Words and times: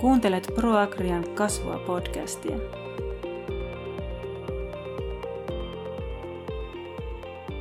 Kuuntelet 0.00 0.52
ProAgrian 0.54 1.34
kasvua 1.34 1.78
podcastia. 1.78 2.56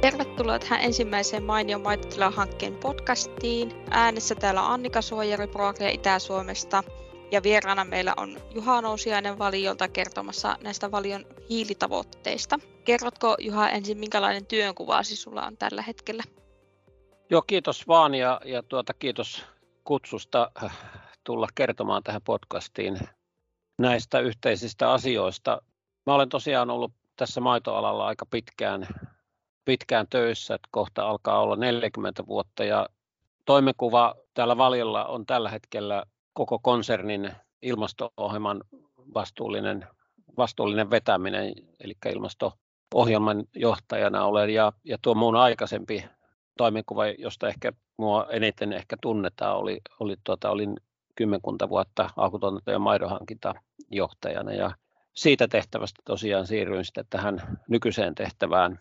Tervetuloa 0.01 0.59
tähän 0.59 0.81
ensimmäiseen 0.81 1.43
Mainio 1.43 1.79
maitotila-hankkeen 1.79 2.75
podcastiin. 2.75 3.71
Äänessä 3.89 4.35
täällä 4.35 4.73
Annika 4.73 5.01
Suojari 5.01 5.47
ProAgria 5.47 5.89
Itä-Suomesta 5.89 6.83
ja 7.31 7.43
vieraana 7.43 7.85
meillä 7.85 8.13
on 8.17 8.37
Juha 8.55 8.81
Nousiainen 8.81 9.39
Valiolta 9.39 9.87
kertomassa 9.87 10.57
näistä 10.63 10.91
Valion 10.91 11.25
hiilitavoitteista. 11.49 12.59
Kerrotko 12.85 13.35
Juha 13.39 13.69
ensin, 13.69 13.97
minkälainen 13.97 14.45
työnkuvasi 14.45 15.15
sulla 15.15 15.45
on 15.45 15.57
tällä 15.57 15.81
hetkellä? 15.81 16.23
Joo, 17.29 17.41
kiitos 17.41 17.87
vaan 17.87 18.15
ja, 18.15 18.41
ja 18.45 18.63
tuota, 18.63 18.93
kiitos 18.93 19.45
kutsusta 19.83 20.51
tulla 21.27 21.47
kertomaan 21.55 22.03
tähän 22.03 22.21
podcastiin 22.21 22.99
näistä 23.77 24.19
yhteisistä 24.19 24.91
asioista. 24.91 25.61
Mä 26.05 26.15
olen 26.15 26.29
tosiaan 26.29 26.69
ollut 26.69 26.91
tässä 27.15 27.41
maitoalalla 27.41 28.07
aika 28.07 28.25
pitkään, 28.25 28.87
pitkään 29.65 30.07
töissä, 30.09 30.55
että 30.55 30.67
kohta 30.71 31.09
alkaa 31.09 31.39
olla 31.39 31.55
40 31.55 32.27
vuotta 32.27 32.63
ja 32.63 32.89
toimenkuva 33.45 34.15
täällä 34.33 34.57
Valiolla 34.57 35.05
on 35.05 35.25
tällä 35.25 35.49
hetkellä 35.49 36.03
koko 36.33 36.59
konsernin 36.59 37.31
ilmasto-ohjelman 37.61 38.63
vastuullinen, 39.13 39.87
vastuullinen 40.37 40.89
vetäminen, 40.89 41.53
eli 41.79 41.93
ilmasto-ohjelman 42.05 43.43
johtajana 43.55 44.25
olen 44.25 44.49
ja, 44.49 44.73
ja 44.83 44.97
tuo 45.01 45.15
mun 45.15 45.35
aikaisempi 45.35 46.05
toimenkuva, 46.57 47.07
josta 47.07 47.47
ehkä 47.47 47.71
mua 47.97 48.27
eniten 48.29 48.73
ehkä 48.73 48.95
tunnetaan, 49.01 49.57
oli, 49.57 49.79
oli 49.99 50.15
tuota, 50.23 50.49
olin 50.49 50.77
kymmenkunta 51.17 51.69
vuotta 51.69 52.09
alkutuotanto- 52.17 52.71
ja 52.71 52.79
maidonhankintajohtajana 52.79 54.53
ja 54.53 54.71
siitä 55.13 55.47
tehtävästä 55.47 56.01
tosiaan 56.05 56.47
siirryin 56.47 56.85
sitten 56.85 57.05
tähän 57.09 57.59
nykyiseen 57.69 58.15
tehtävään 58.15 58.79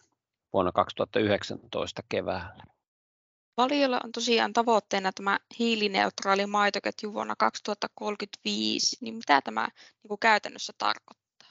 vuonna 0.52 0.72
2019 0.72 2.02
keväällä. 2.08 2.64
Valiolla 3.56 4.00
on 4.04 4.12
tosiaan 4.12 4.52
tavoitteena 4.52 5.12
tämä 5.12 5.38
hiilineutraali 5.58 6.46
maitoketju 6.46 7.12
vuonna 7.14 7.34
2035, 7.38 8.96
niin 9.00 9.14
mitä 9.14 9.40
tämä 9.40 9.68
niin 10.02 10.08
kuin 10.08 10.20
käytännössä 10.20 10.72
tarkoittaa? 10.78 11.48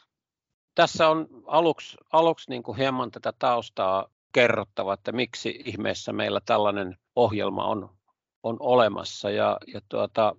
Tässä 0.75 1.09
on 1.09 1.27
aluksi, 1.45 1.97
aluksi 2.13 2.49
niin 2.49 2.63
kuin 2.63 2.77
hieman 2.77 3.11
tätä 3.11 3.33
taustaa 3.39 4.09
kerrottava, 4.31 4.93
että 4.93 5.11
miksi 5.11 5.61
ihmeessä 5.65 6.13
meillä 6.13 6.41
tällainen 6.45 6.97
ohjelma 7.15 7.65
on, 7.65 7.97
on 8.43 8.57
olemassa. 8.59 9.29
Ja, 9.29 9.57
ja 9.73 9.81
tuota, 9.89 10.35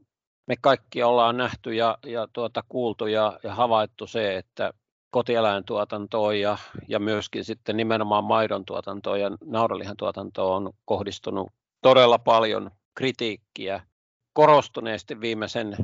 me 0.46 0.54
kaikki 0.60 1.02
ollaan 1.02 1.36
nähty 1.36 1.74
ja, 1.74 1.98
ja 2.06 2.28
tuota, 2.32 2.64
kuultu 2.68 3.06
ja, 3.06 3.38
ja 3.42 3.54
havaittu 3.54 4.06
se, 4.06 4.36
että 4.36 4.72
kotieläintuotantoon 5.10 6.40
ja, 6.40 6.58
ja 6.88 6.98
myöskin 6.98 7.44
sitten 7.44 7.76
nimenomaan 7.76 8.24
maidon 8.24 8.64
tuotantoon 8.64 9.20
ja 9.20 9.30
naudanlihan 9.44 9.96
tuotantoon 9.96 10.66
on 10.66 10.72
kohdistunut 10.84 11.52
todella 11.82 12.18
paljon 12.18 12.70
kritiikkiä 12.94 13.80
korostuneesti 14.32 15.20
viimeisen 15.20 15.76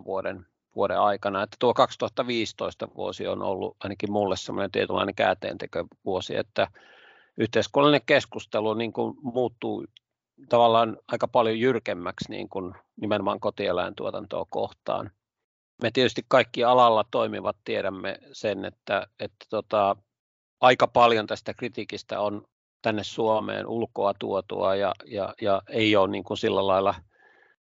5-7 0.00 0.04
vuoden, 0.04 0.46
vuoden 0.76 1.00
aikana. 1.00 1.42
Että 1.42 1.56
tuo 1.58 1.74
2015 1.74 2.88
vuosi 2.96 3.26
on 3.26 3.42
ollut 3.42 3.76
ainakin 3.80 4.12
mulle 4.12 4.36
semmoinen 4.36 4.70
tietynlainen 4.70 5.14
vuosi, 6.04 6.36
että 6.36 6.68
yhteiskunnallinen 7.36 8.06
keskustelu 8.06 8.74
niin 8.74 8.92
kuin 8.92 9.16
muuttuu 9.22 9.84
tavallaan 10.48 10.96
aika 11.08 11.28
paljon 11.28 11.60
jyrkemmäksi 11.60 12.30
niin 12.30 12.48
kuin 12.48 12.74
nimenomaan 13.00 13.40
kotieläintuotantoa 13.40 14.46
kohtaan. 14.50 15.10
Me 15.82 15.90
tietysti 15.90 16.24
kaikki 16.28 16.64
alalla 16.64 17.04
toimivat 17.10 17.56
tiedämme 17.64 18.18
sen, 18.32 18.64
että, 18.64 19.06
että 19.20 19.46
tota, 19.50 19.96
aika 20.60 20.86
paljon 20.86 21.26
tästä 21.26 21.54
kritiikistä 21.54 22.20
on 22.20 22.46
tänne 22.82 23.04
Suomeen 23.04 23.66
ulkoa 23.66 24.12
tuotua 24.18 24.74
ja, 24.74 24.94
ja, 25.06 25.34
ja 25.40 25.62
ei 25.68 25.96
ole 25.96 26.08
niin 26.08 26.24
kuin 26.24 26.38
sillä 26.38 26.66
lailla, 26.66 26.94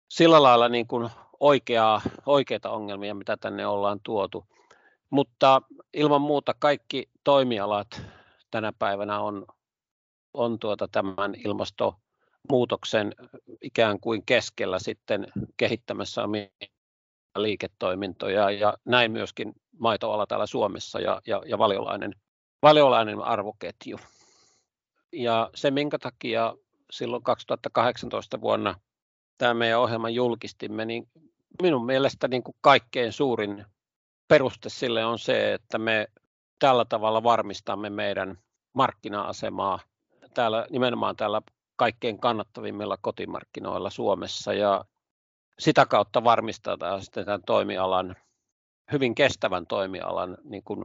sillä 0.09 0.43
lailla 0.43 0.69
niin 0.69 0.87
kuin 0.87 1.11
oikeaa, 1.41 2.01
oikeita 2.27 2.71
ongelmia, 2.71 3.15
mitä 3.15 3.37
tänne 3.37 3.67
ollaan 3.67 4.01
tuotu. 4.03 4.47
Mutta 5.11 5.63
ilman 5.95 6.21
muuta 6.21 6.55
kaikki 6.59 7.11
toimialat 7.25 8.03
tänä 8.51 8.73
päivänä 8.79 9.21
on, 9.21 9.47
on 10.35 10.59
tuota 10.59 10.89
tämän 10.89 11.35
ilmastonmuutoksen 12.47 13.15
ikään 13.63 14.01
kuin 14.01 14.23
keskellä 14.27 14.79
sitten 14.79 15.27
kehittämässä 15.57 16.25
omia 16.25 16.49
liiketoimintoja 17.37 18.51
ja 18.51 18.75
näin 18.85 19.13
myöskin 19.13 19.53
maitoala 19.79 20.27
täällä 20.27 20.47
Suomessa 20.47 21.01
ja, 21.01 21.21
ja, 21.27 21.43
ja 21.47 21.59
valiolainen, 21.59 22.15
valiolainen 22.63 23.23
arvoketju. 23.23 23.99
Ja 25.13 25.51
se, 25.55 25.71
minkä 25.71 25.99
takia 25.99 26.55
silloin 26.91 27.23
2018 27.23 28.41
vuonna 28.41 28.75
tämä 29.39 29.55
meidän 29.55 29.81
ohjelma 29.81 30.11
julkistimme, 30.11 30.85
niin 30.85 31.09
minun 31.63 31.87
mielestä 31.87 32.29
niin 32.29 32.43
kuin 32.43 32.57
kaikkein 32.61 33.13
suurin 33.13 33.65
peruste 34.29 34.69
sille 34.69 35.05
on 35.05 35.19
se, 35.19 35.55
että 35.55 35.79
me 35.79 36.07
tällä 36.59 36.85
tavalla 36.85 37.23
varmistamme 37.23 37.91
meidän 37.91 38.39
markkina-asemaa 38.73 39.79
täällä, 40.35 40.67
nimenomaan 40.71 41.17
täällä 41.17 41.43
kaikkein 41.77 42.21
kannattavimmilla 42.21 42.97
kotimarkkinoilla 43.01 43.91
Suomessa 43.91 44.53
ja 44.53 44.85
sitä 45.59 45.87
kautta 45.87 46.25
varmistetaan 46.25 47.03
sitten 47.03 47.25
tämän 47.25 47.43
toimialan, 47.47 48.17
hyvin 48.93 49.15
kestävän 49.15 49.67
toimialan 49.67 50.39
niin 50.45 50.63
kuin 50.65 50.85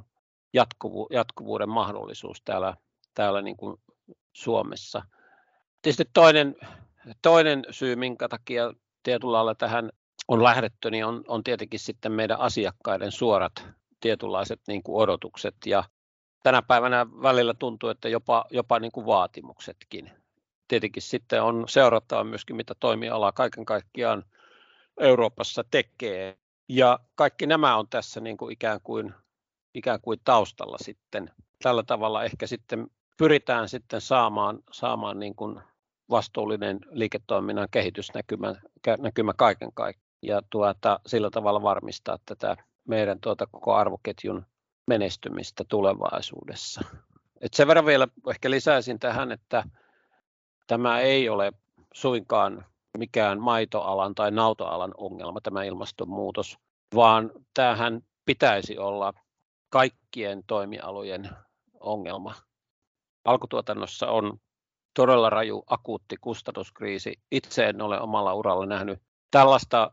jatkuvu, 0.54 1.08
jatkuvuuden 1.12 1.70
mahdollisuus 1.70 2.42
täällä, 2.46 2.78
täällä 3.14 3.42
niin 3.42 3.58
kuin 3.58 3.78
Suomessa. 4.34 5.02
Tietysti 5.82 6.06
toinen, 6.14 6.56
toinen 7.22 7.64
syy, 7.72 7.96
minkä 7.96 8.28
takia 8.28 8.74
tietyllä 9.04 9.32
lailla 9.32 9.56
tähän 9.56 9.90
on 10.28 10.44
lähdetty, 10.44 10.92
niin 10.92 11.06
on, 11.06 11.24
on 11.28 11.44
tietenkin 11.44 11.80
sitten 11.80 12.12
meidän 12.12 12.40
asiakkaiden 12.40 13.12
suorat 13.12 13.68
tietynlaiset 14.00 14.62
niin 14.68 14.84
kuin 14.84 15.04
odotukset 15.04 15.56
ja 15.66 15.84
tänä 16.44 16.62
päivänä 16.62 17.08
välillä 17.22 17.54
tuntuu, 17.54 17.90
että 17.90 18.10
jopa, 18.10 18.46
jopa 18.52 18.80
niin 18.80 18.92
kuin 18.92 19.06
vaatimuksetkin. 19.06 20.21
Tietenkin 20.72 21.04
sitten 21.04 21.44
on 21.44 21.64
seurattava 21.68 22.24
myöskin, 22.24 22.56
mitä 22.56 22.76
toimiala 22.80 23.32
kaiken 23.32 23.66
kaikkiaan 23.66 24.24
Euroopassa 25.00 25.64
tekee. 25.72 26.38
Ja 26.70 27.00
kaikki 27.16 27.48
nämä 27.48 27.78
on 27.78 27.88
tässä 27.88 28.20
niin 28.22 28.38
kuin 28.38 28.54
ikään, 28.54 28.80
kuin, 28.84 29.14
ikään 29.74 30.02
kuin 30.02 30.20
taustalla 30.24 30.78
sitten. 30.82 31.32
Tällä 31.64 31.84
tavalla 31.84 32.24
ehkä 32.24 32.48
sitten 32.48 32.88
pyritään 33.18 33.70
sitten 33.70 34.02
saamaan, 34.02 34.60
saamaan 34.72 35.20
niin 35.20 35.36
kuin 35.36 35.60
vastuullinen 36.10 36.80
liiketoiminnan 36.92 37.68
kehitysnäkymä 37.72 38.56
näkymä 39.00 39.34
kaiken 39.34 39.72
kaikkiaan 39.74 40.12
ja 40.22 40.42
tuota, 40.50 41.00
sillä 41.06 41.30
tavalla 41.30 41.62
varmistaa 41.62 42.18
tätä 42.26 42.58
meidän 42.88 43.20
tuota 43.20 43.48
koko 43.52 43.74
arvoketjun 43.74 44.46
menestymistä 44.88 45.64
tulevaisuudessa. 45.68 46.82
Et 47.42 47.54
sen 47.54 47.68
verran 47.68 47.86
vielä 47.86 48.08
ehkä 48.30 48.52
lisäisin 48.52 49.00
tähän, 49.00 49.32
että 49.32 49.64
tämä 50.72 51.00
ei 51.00 51.30
ole 51.30 51.52
suinkaan 51.94 52.66
mikään 52.98 53.42
maitoalan 53.42 54.16
tai 54.16 54.32
nautoalan 54.32 54.92
ongelma, 54.98 55.42
tämä 55.42 55.64
ilmastonmuutos, 55.64 56.58
vaan 56.96 57.32
tämähän 57.54 58.02
pitäisi 58.26 58.78
olla 58.78 59.14
kaikkien 59.70 60.44
toimialojen 60.48 61.30
ongelma 61.80 62.34
alkutuotannossa 63.26 64.08
on 64.08 64.40
todella 64.94 65.30
raju 65.30 65.64
akuutti 65.68 66.16
kustannuskriisi. 66.22 67.20
Itse 67.32 67.66
en 67.66 67.82
ole 67.82 68.02
omalla 68.02 68.34
uralla 68.34 68.66
nähnyt 68.66 69.00
tällaista 69.32 69.92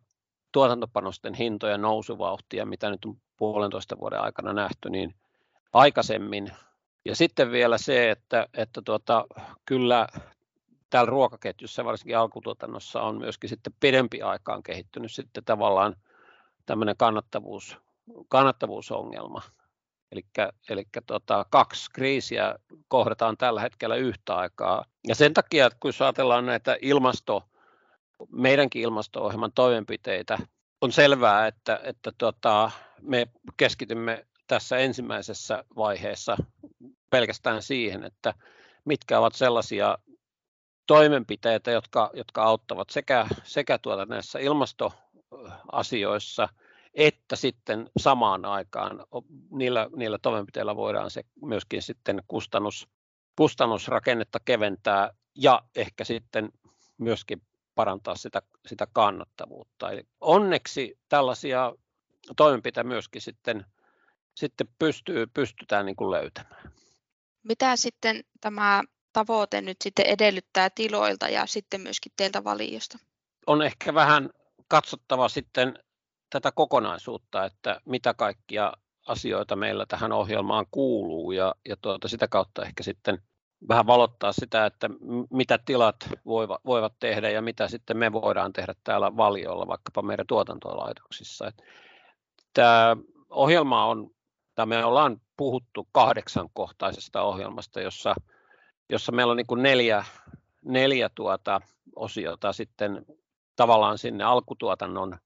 tuotantopanosten 0.52 1.34
hintojen 1.34 1.82
nousuvauhtia, 1.82 2.66
mitä 2.66 2.90
nyt 2.90 3.04
on 3.04 3.16
puolentoista 3.36 3.98
vuoden 4.00 4.20
aikana 4.20 4.52
nähty, 4.52 4.90
niin 4.90 5.14
aikaisemmin. 5.72 6.52
Ja 7.04 7.16
sitten 7.16 7.50
vielä 7.50 7.78
se, 7.78 8.10
että, 8.10 8.46
että 8.54 8.82
tuota, 8.84 9.26
kyllä 9.66 10.06
täällä 10.90 11.10
ruokaketjussa, 11.10 11.84
varsinkin 11.84 12.18
alkutuotannossa, 12.18 13.02
on 13.02 13.18
myöskin 13.18 13.50
sitten 13.50 13.72
pidempi 13.80 14.22
aikaan 14.22 14.62
kehittynyt 14.62 15.12
sitten 15.12 15.44
tavallaan 15.44 15.96
tämmöinen 16.66 16.96
kannattavuus, 16.96 17.76
kannattavuusongelma. 18.28 19.42
Eli 20.70 20.86
tota, 21.06 21.46
kaksi 21.50 21.90
kriisiä 21.92 22.54
kohdataan 22.88 23.36
tällä 23.36 23.60
hetkellä 23.60 23.96
yhtä 23.96 24.36
aikaa. 24.36 24.84
Ja 25.08 25.14
sen 25.14 25.34
takia, 25.34 25.70
kun 25.80 25.92
ajatellaan 26.00 26.46
näitä 26.46 26.76
ilmasto, 26.82 27.42
meidänkin 28.30 28.82
ilmasto-ohjelman 28.82 29.52
toimenpiteitä, 29.54 30.38
on 30.80 30.92
selvää, 30.92 31.46
että, 31.46 31.80
että 31.82 32.12
tota, 32.18 32.70
me 33.02 33.26
keskitymme 33.56 34.26
tässä 34.46 34.78
ensimmäisessä 34.78 35.64
vaiheessa 35.76 36.36
pelkästään 37.10 37.62
siihen, 37.62 38.04
että 38.04 38.34
mitkä 38.84 39.18
ovat 39.18 39.34
sellaisia 39.34 39.98
toimenpiteitä, 40.88 41.70
jotka, 41.70 42.10
jotka 42.14 42.42
auttavat 42.42 42.90
sekä, 42.90 43.26
sekä 43.44 43.78
tuota 43.78 44.06
näissä 44.06 44.38
ilmasto 44.38 44.92
asioissa, 45.72 46.48
että 46.94 47.36
sitten 47.36 47.90
samaan 47.98 48.44
aikaan 48.44 49.06
niillä, 49.50 49.88
niillä 49.96 50.18
toimenpiteillä 50.22 50.76
voidaan 50.76 51.10
se 51.10 51.22
myöskin 51.42 51.82
sitten 51.82 52.22
kustannus, 52.28 52.88
kustannusrakennetta 53.36 54.38
keventää 54.44 55.10
ja 55.34 55.62
ehkä 55.76 56.04
sitten 56.04 56.52
myöskin 56.98 57.42
parantaa 57.74 58.16
sitä, 58.16 58.42
sitä 58.66 58.86
kannattavuutta. 58.92 59.90
Eli 59.90 60.02
onneksi 60.20 60.98
tällaisia 61.08 61.72
toimenpiteitä 62.36 62.88
myöskin 62.88 63.22
sitten, 63.22 63.64
sitten 64.34 64.68
pystyy, 64.78 65.26
pystytään 65.26 65.86
niin 65.86 65.96
kuin 65.96 66.10
löytämään. 66.10 66.72
Mitä 67.42 67.76
sitten 67.76 68.24
tämä 68.40 68.82
tavoite 69.12 69.60
nyt 69.60 69.76
sitten 69.82 70.06
edellyttää 70.06 70.70
tiloilta 70.70 71.28
ja 71.28 71.46
sitten 71.46 71.80
myöskin 71.80 72.12
teiltä 72.16 72.44
valiosta? 72.44 72.98
On 73.46 73.62
ehkä 73.62 73.94
vähän 73.94 74.30
katsottava 74.68 75.28
sitten 75.28 75.78
tätä 76.30 76.52
kokonaisuutta, 76.52 77.44
että 77.44 77.80
mitä 77.84 78.14
kaikkia 78.14 78.72
asioita 79.06 79.56
meillä 79.56 79.86
tähän 79.86 80.12
ohjelmaan 80.12 80.66
kuuluu 80.70 81.32
ja, 81.32 81.54
ja 81.68 81.76
tuota, 81.76 82.08
sitä 82.08 82.28
kautta 82.28 82.62
ehkä 82.62 82.82
sitten 82.82 83.18
vähän 83.68 83.86
valottaa 83.86 84.32
sitä, 84.32 84.66
että 84.66 84.90
mitä 85.30 85.58
tilat 85.64 85.96
voivat, 86.26 86.60
voivat 86.66 86.92
tehdä 87.00 87.30
ja 87.30 87.42
mitä 87.42 87.68
sitten 87.68 87.96
me 87.96 88.12
voidaan 88.12 88.52
tehdä 88.52 88.74
täällä 88.84 89.16
valiolla, 89.16 89.66
vaikkapa 89.66 90.02
meidän 90.02 90.26
tuotantolaitoksissa. 90.26 91.52
Tämä 92.54 92.96
ohjelma 93.30 93.86
on, 93.86 94.10
tai 94.54 94.66
me 94.66 94.84
ollaan 94.84 95.20
puhuttu 95.36 95.88
kahdeksankohtaisesta 95.92 97.22
ohjelmasta, 97.22 97.80
jossa, 97.80 98.14
jossa 98.88 99.12
meillä 99.12 99.30
on 99.30 99.36
niin 99.36 99.46
kuin 99.46 99.62
neljä, 99.62 100.04
neljä 100.64 101.10
tuota 101.14 101.60
osiota 101.96 102.52
sitten 102.52 103.06
tavallaan 103.56 103.98
sinne 103.98 104.24
alkutuotannon 104.24 105.18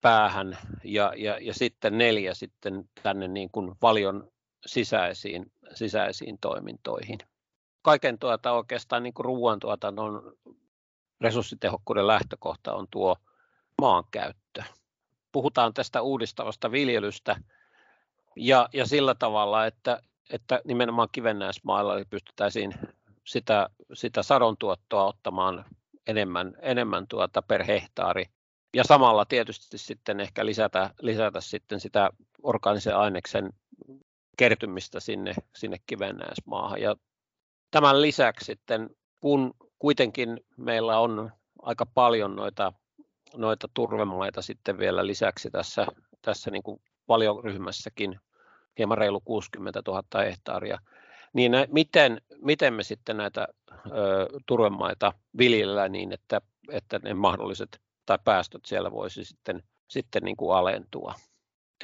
päähän 0.00 0.58
ja, 0.84 1.12
ja, 1.16 1.38
ja 1.40 1.54
sitten 1.54 1.98
neljä 1.98 2.34
sitten 2.34 2.88
tänne 3.02 3.28
niin 3.28 3.50
kuin 3.50 3.74
valion 3.82 4.30
sisäisiin, 4.66 5.52
sisäisiin 5.74 6.38
toimintoihin. 6.40 7.18
Kaiken 7.82 8.18
tuota 8.18 8.52
oikeastaan 8.52 9.02
niin 9.02 9.14
kuin 9.14 9.24
ruoantuotannon 9.24 10.32
resurssitehokkuuden 11.20 12.06
lähtökohta 12.06 12.74
on 12.74 12.86
tuo 12.90 13.16
maankäyttö. 13.80 14.62
Puhutaan 15.32 15.74
tästä 15.74 16.02
uudistavasta 16.02 16.72
viljelystä 16.72 17.36
ja, 18.36 18.68
ja 18.72 18.86
sillä 18.86 19.14
tavalla, 19.14 19.66
että, 19.66 20.02
että 20.30 20.60
nimenomaan 20.64 21.08
kivennäismailla 21.12 21.94
pystyttäisiin 22.10 22.74
sitä, 23.28 23.68
sitä 23.92 24.22
sadon 24.22 24.56
tuottoa 24.58 25.04
ottamaan 25.04 25.64
enemmän, 26.06 26.54
enemmän 26.62 27.06
tuota 27.08 27.42
per 27.42 27.64
hehtaari 27.64 28.24
ja 28.74 28.84
samalla 28.84 29.24
tietysti 29.24 29.78
sitten 29.78 30.20
ehkä 30.20 30.46
lisätä, 30.46 30.90
lisätä 31.00 31.40
sitten 31.40 31.80
sitä 31.80 32.10
orgaanisen 32.42 32.96
aineksen 32.96 33.52
kertymistä 34.36 35.00
sinne, 35.00 35.34
sinne 35.56 35.76
kivennäismaahan. 35.86 36.80
Ja 36.80 36.96
tämän 37.70 38.02
lisäksi 38.02 38.44
sitten, 38.44 38.90
kun 39.20 39.54
kuitenkin 39.78 40.40
meillä 40.56 40.98
on 40.98 41.30
aika 41.62 41.86
paljon 41.86 42.36
noita, 42.36 42.72
noita 43.36 43.68
turvemaita 43.74 44.42
sitten 44.42 44.78
vielä 44.78 45.06
lisäksi 45.06 45.50
tässä, 45.50 45.86
tässä 46.22 46.50
niin 46.50 46.62
kuin 46.62 46.80
valioryhmässäkin, 47.08 48.20
hieman 48.78 48.98
reilu 48.98 49.20
60 49.20 49.82
000 49.86 50.02
hehtaaria, 50.24 50.78
niin 51.32 51.52
miten, 51.72 52.20
miten 52.42 52.74
me 52.74 52.82
sitten 52.82 53.16
näitä 53.16 53.48
ö, 53.86 54.28
turvemaita 54.46 55.12
viljellään 55.38 55.92
niin, 55.92 56.12
että, 56.12 56.40
että 56.70 57.00
ne 57.02 57.14
mahdolliset 57.14 57.80
tai 58.06 58.18
päästöt 58.24 58.66
siellä 58.66 58.92
voisi 58.92 59.24
sitten, 59.24 59.62
sitten 59.88 60.22
niin 60.22 60.36
kuin 60.36 60.56
alentua. 60.56 61.14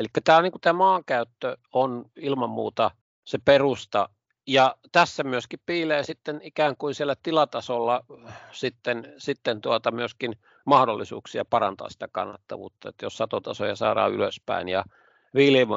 Eli 0.00 0.08
tämä, 0.24 0.42
niin 0.42 0.52
kuin 0.52 0.60
tämä 0.60 0.78
maankäyttö 0.78 1.56
on 1.72 2.04
ilman 2.16 2.50
muuta 2.50 2.90
se 3.24 3.38
perusta, 3.44 4.08
ja 4.46 4.76
tässä 4.92 5.24
myöskin 5.24 5.60
piilee 5.66 6.02
sitten 6.02 6.40
ikään 6.42 6.76
kuin 6.76 6.94
siellä 6.94 7.14
tilatasolla 7.22 8.04
sitten, 8.52 9.14
sitten 9.18 9.60
tuota 9.60 9.90
myöskin 9.90 10.32
mahdollisuuksia 10.66 11.44
parantaa 11.44 11.90
sitä 11.90 12.08
kannattavuutta, 12.12 12.88
että 12.88 13.06
jos 13.06 13.16
satotasoja 13.16 13.76
saadaan 13.76 14.12
ylöspäin 14.12 14.68
ja 14.68 14.84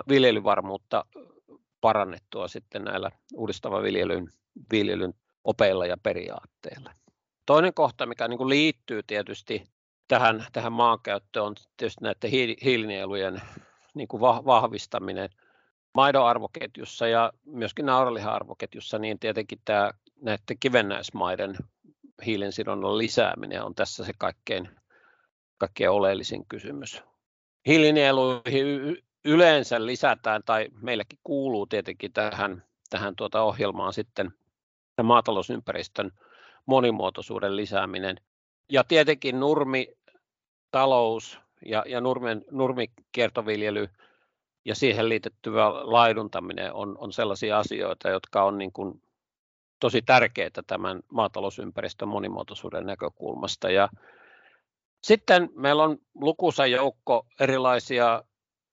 viljelyvarmuutta 0.09 1.05
parannettua 1.81 2.47
sitten 2.47 2.83
näillä 2.83 3.11
uudistavan 3.33 3.83
viljelyn, 3.83 4.29
viljelyn 4.71 5.13
opeilla 5.43 5.85
ja 5.85 5.97
periaatteilla. 6.03 6.91
Toinen 7.45 7.73
kohta, 7.73 8.05
mikä 8.05 8.27
niin 8.27 8.37
kuin 8.37 8.49
liittyy 8.49 9.03
tietysti 9.03 9.63
tähän, 10.07 10.45
tähän 10.53 10.73
maankäyttöön 10.73 11.45
on 11.45 11.55
tietysti 11.77 12.03
näiden 12.03 12.31
hiilinielujen 12.63 13.41
niin 13.93 14.07
kuin 14.07 14.21
vahvistaminen 14.21 15.29
maidon 15.93 16.25
arvoketjussa 16.25 17.07
ja 17.07 17.31
myöskin 17.45 17.85
nauralihan 17.85 18.33
arvoketjussa, 18.33 18.99
niin 18.99 19.19
tietenkin 19.19 19.59
tämä 19.65 19.91
näiden 20.21 20.59
kivennäismaiden 20.59 21.55
hiilensidonnan 22.25 22.97
lisääminen 22.97 23.63
on 23.63 23.75
tässä 23.75 24.05
se 24.05 24.13
kaikkein, 24.17 24.69
kaikkein 25.57 25.89
oleellisin 25.89 26.45
kysymys. 26.49 27.03
Hiilinieluihin 27.67 28.97
yleensä 29.27 29.85
lisätään, 29.85 30.41
tai 30.45 30.67
meilläkin 30.81 31.19
kuuluu 31.23 31.65
tietenkin 31.65 32.13
tähän, 32.13 32.63
tähän 32.89 33.15
tuota 33.15 33.41
ohjelmaan 33.41 33.93
sitten 33.93 34.33
maatalousympäristön 35.03 36.11
monimuotoisuuden 36.65 37.55
lisääminen. 37.55 38.17
Ja 38.69 38.83
tietenkin 38.83 39.39
nurmi, 39.39 39.87
talous 40.71 41.39
ja, 41.65 41.83
ja 41.87 42.01
nurmen, 42.01 42.45
nurmikiertoviljely 42.51 43.89
ja 44.65 44.75
siihen 44.75 45.09
liitettyvä 45.09 45.73
laiduntaminen 45.73 46.73
on, 46.73 46.97
on 46.97 47.13
sellaisia 47.13 47.59
asioita, 47.59 48.09
jotka 48.09 48.43
on 48.43 48.57
niin 48.57 48.71
kuin 48.71 49.01
tosi 49.79 50.01
tärkeitä 50.01 50.63
tämän 50.67 50.99
maatalousympäristön 51.11 52.07
monimuotoisuuden 52.07 52.85
näkökulmasta. 52.85 53.69
Ja 53.69 53.89
sitten 55.03 55.49
meillä 55.55 55.83
on 55.83 55.97
lukuisa 56.15 56.65
joukko 56.65 57.25
erilaisia 57.39 58.23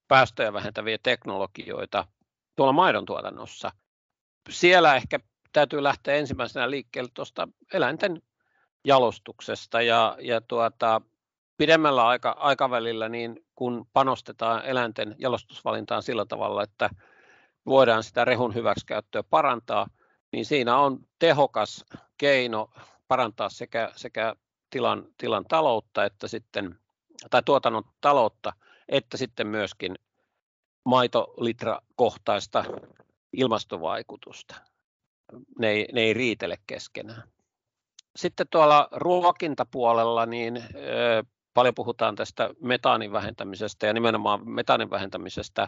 päästöjä 0.09 0.53
vähentäviä 0.53 0.99
teknologioita 1.03 2.07
tuolla 2.57 2.73
maidon 2.73 3.07
tuotannossa. 3.07 3.71
Siellä 4.51 4.97
ehkä 4.97 5.21
täytyy 5.53 5.83
lähteä 5.83 6.15
ensimmäisenä 6.15 6.71
liikkeelle 6.71 7.11
tuosta 7.15 7.49
eläinten 7.73 8.23
jalostuksesta 8.85 9.83
ja, 9.83 10.17
ja 10.21 10.41
tuota, 10.41 11.01
pidemmällä 11.57 12.07
aika, 12.07 12.31
aikavälillä, 12.39 13.09
niin 13.09 13.47
kun 13.55 13.87
panostetaan 13.93 14.65
eläinten 14.65 15.17
jalostusvalintaan 15.19 16.03
sillä 16.03 16.27
tavalla, 16.27 16.63
että 16.63 16.91
voidaan 17.67 18.03
sitä 18.03 18.25
rehun 18.25 18.55
hyväksikäyttöä 18.55 19.23
parantaa, 19.23 19.87
niin 20.33 20.45
siinä 20.45 20.77
on 20.77 21.07
tehokas 21.19 21.85
keino 22.19 22.71
parantaa 23.09 23.49
sekä, 23.49 23.93
sekä 23.97 24.35
tilan, 24.71 25.07
tilan 25.19 25.45
taloutta 25.49 26.05
että 26.05 26.29
sitten, 26.29 26.79
tai 27.31 27.43
tuotannon 27.43 27.85
taloutta, 28.01 28.53
että 28.89 29.17
sitten 29.17 29.47
myöskin 29.47 29.95
maitolitrakohtaista 30.85 32.65
ilmastovaikutusta. 33.33 34.55
Ne 35.59 35.71
ei, 35.71 35.89
ne 35.93 36.01
ei 36.01 36.15
riitele 36.15 36.57
keskenään. 36.67 37.23
Sitten 38.17 38.47
tuolla 38.51 38.89
ruokintapuolella 38.93 40.27
niin 40.27 40.65
paljon 41.55 41.75
puhutaan 41.75 42.17
tästä 42.17 42.51
metaanin 42.61 43.13
vähentämisestä 43.13 43.87
ja 43.87 43.93
nimenomaan 43.93 44.49
metaanin 44.49 44.91
vähentämisestä 44.91 45.67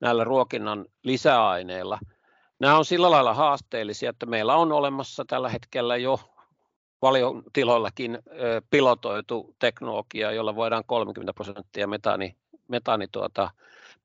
näillä 0.00 0.24
ruokinnan 0.24 0.86
lisäaineilla. 1.02 1.98
Nämä 2.60 2.78
on 2.78 2.84
sillä 2.84 3.10
lailla 3.10 3.34
haasteellisia, 3.34 4.10
että 4.10 4.26
meillä 4.26 4.56
on 4.56 4.72
olemassa 4.72 5.24
tällä 5.24 5.48
hetkellä 5.48 5.96
jo 5.96 6.20
paljon 7.00 7.42
tiloillakin 7.52 8.18
pilotoitu 8.70 9.56
teknologia, 9.58 10.32
jolla 10.32 10.56
voidaan 10.56 10.84
30 10.86 11.34
prosenttia 11.34 11.86
metaani, 11.86 12.36
metaani 12.68 13.08
tuota, 13.12 13.50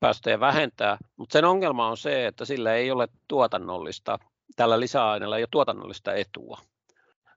päästöjä 0.00 0.40
vähentää, 0.40 0.98
mutta 1.16 1.32
sen 1.32 1.44
ongelma 1.44 1.88
on 1.88 1.96
se, 1.96 2.26
että 2.26 2.44
sillä 2.44 2.74
ei 2.74 2.90
ole 2.90 3.08
tuotannollista, 3.28 4.18
tällä 4.56 4.80
lisäaineella 4.80 5.36
ei 5.36 5.42
ole 5.42 5.48
tuotannollista 5.50 6.14
etua. 6.14 6.58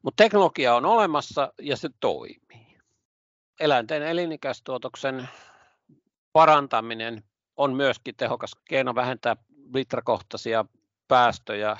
Mutta 0.01 0.24
teknologia 0.24 0.75
on 0.75 0.86
olemassa 0.86 1.53
ja 1.62 1.77
se 1.77 1.89
toimii 2.00 2.77
eläinten 3.60 4.03
elinikäistuotoksen 4.03 5.29
parantaminen 6.34 7.24
on 7.57 7.75
myöskin 7.75 8.15
tehokas 8.15 8.51
keino 8.65 8.96
vähentää 8.96 9.36
litrakohtaisia 9.74 10.65
päästöjä 11.07 11.77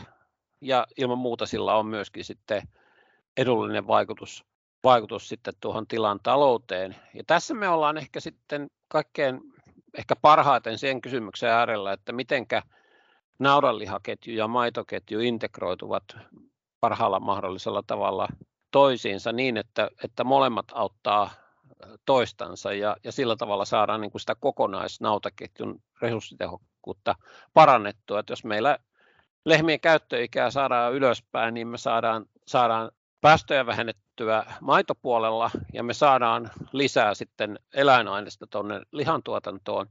ja 0.62 0.88
ilman 0.98 1.18
muuta 1.18 1.46
sillä 1.46 1.76
on 1.76 1.86
myöskin 1.86 2.26
sitten 2.26 2.62
edullinen 3.38 3.88
vaikutus, 3.88 4.46
vaikutus 4.84 5.30
sitten 5.30 5.54
tuohon 5.60 5.88
tilan 5.88 6.20
talouteen. 6.24 6.96
Ja 7.14 7.24
tässä 7.28 7.54
me 7.54 7.70
ollaan 7.70 7.98
ehkä 7.98 8.20
sitten 8.20 8.68
kaikkein 8.88 9.42
ehkä 9.98 10.16
parhaiten 10.16 10.78
sen 10.78 11.02
kysymyksen 11.02 11.50
äärellä, 11.50 11.94
että 11.94 12.12
mitenkä 12.12 12.62
naudanlihaketju 13.40 14.34
ja 14.36 14.48
maitoketju 14.48 15.20
integroituvat 15.20 16.04
parhaalla 16.80 17.20
mahdollisella 17.20 17.84
tavalla 17.88 18.28
toisiinsa 18.72 19.32
niin, 19.32 19.58
että, 19.58 19.90
että 20.04 20.24
molemmat 20.24 20.66
auttaa 20.74 21.30
toistansa 22.06 22.74
ja, 22.74 22.98
ja 23.04 23.12
sillä 23.12 23.36
tavalla 23.36 23.66
saadaan 23.66 24.02
niin 24.02 24.12
kuin 24.12 24.20
sitä 24.20 24.36
kokonaisnautaketjun 24.36 25.82
resurssitehokkuutta 26.02 27.16
parannettua. 27.54 28.20
Että 28.20 28.32
jos 28.32 28.44
meillä 28.44 28.78
lehmien 29.46 29.80
käyttöikää 29.80 30.52
saadaan 30.52 30.94
ylöspäin, 30.94 31.54
niin 31.54 31.68
me 31.68 31.78
saadaan, 31.78 32.26
saadaan 32.48 32.92
päästöjä 33.22 33.66
vähennettyä 33.66 34.07
maitopuolella 34.62 35.52
ja 35.74 35.84
me 35.84 35.94
saadaan 35.94 36.52
lisää 36.72 37.14
sitten 37.14 37.60
eläinaineista 37.74 38.48
tuonne 38.48 38.82
lihantuotantoon. 38.92 39.88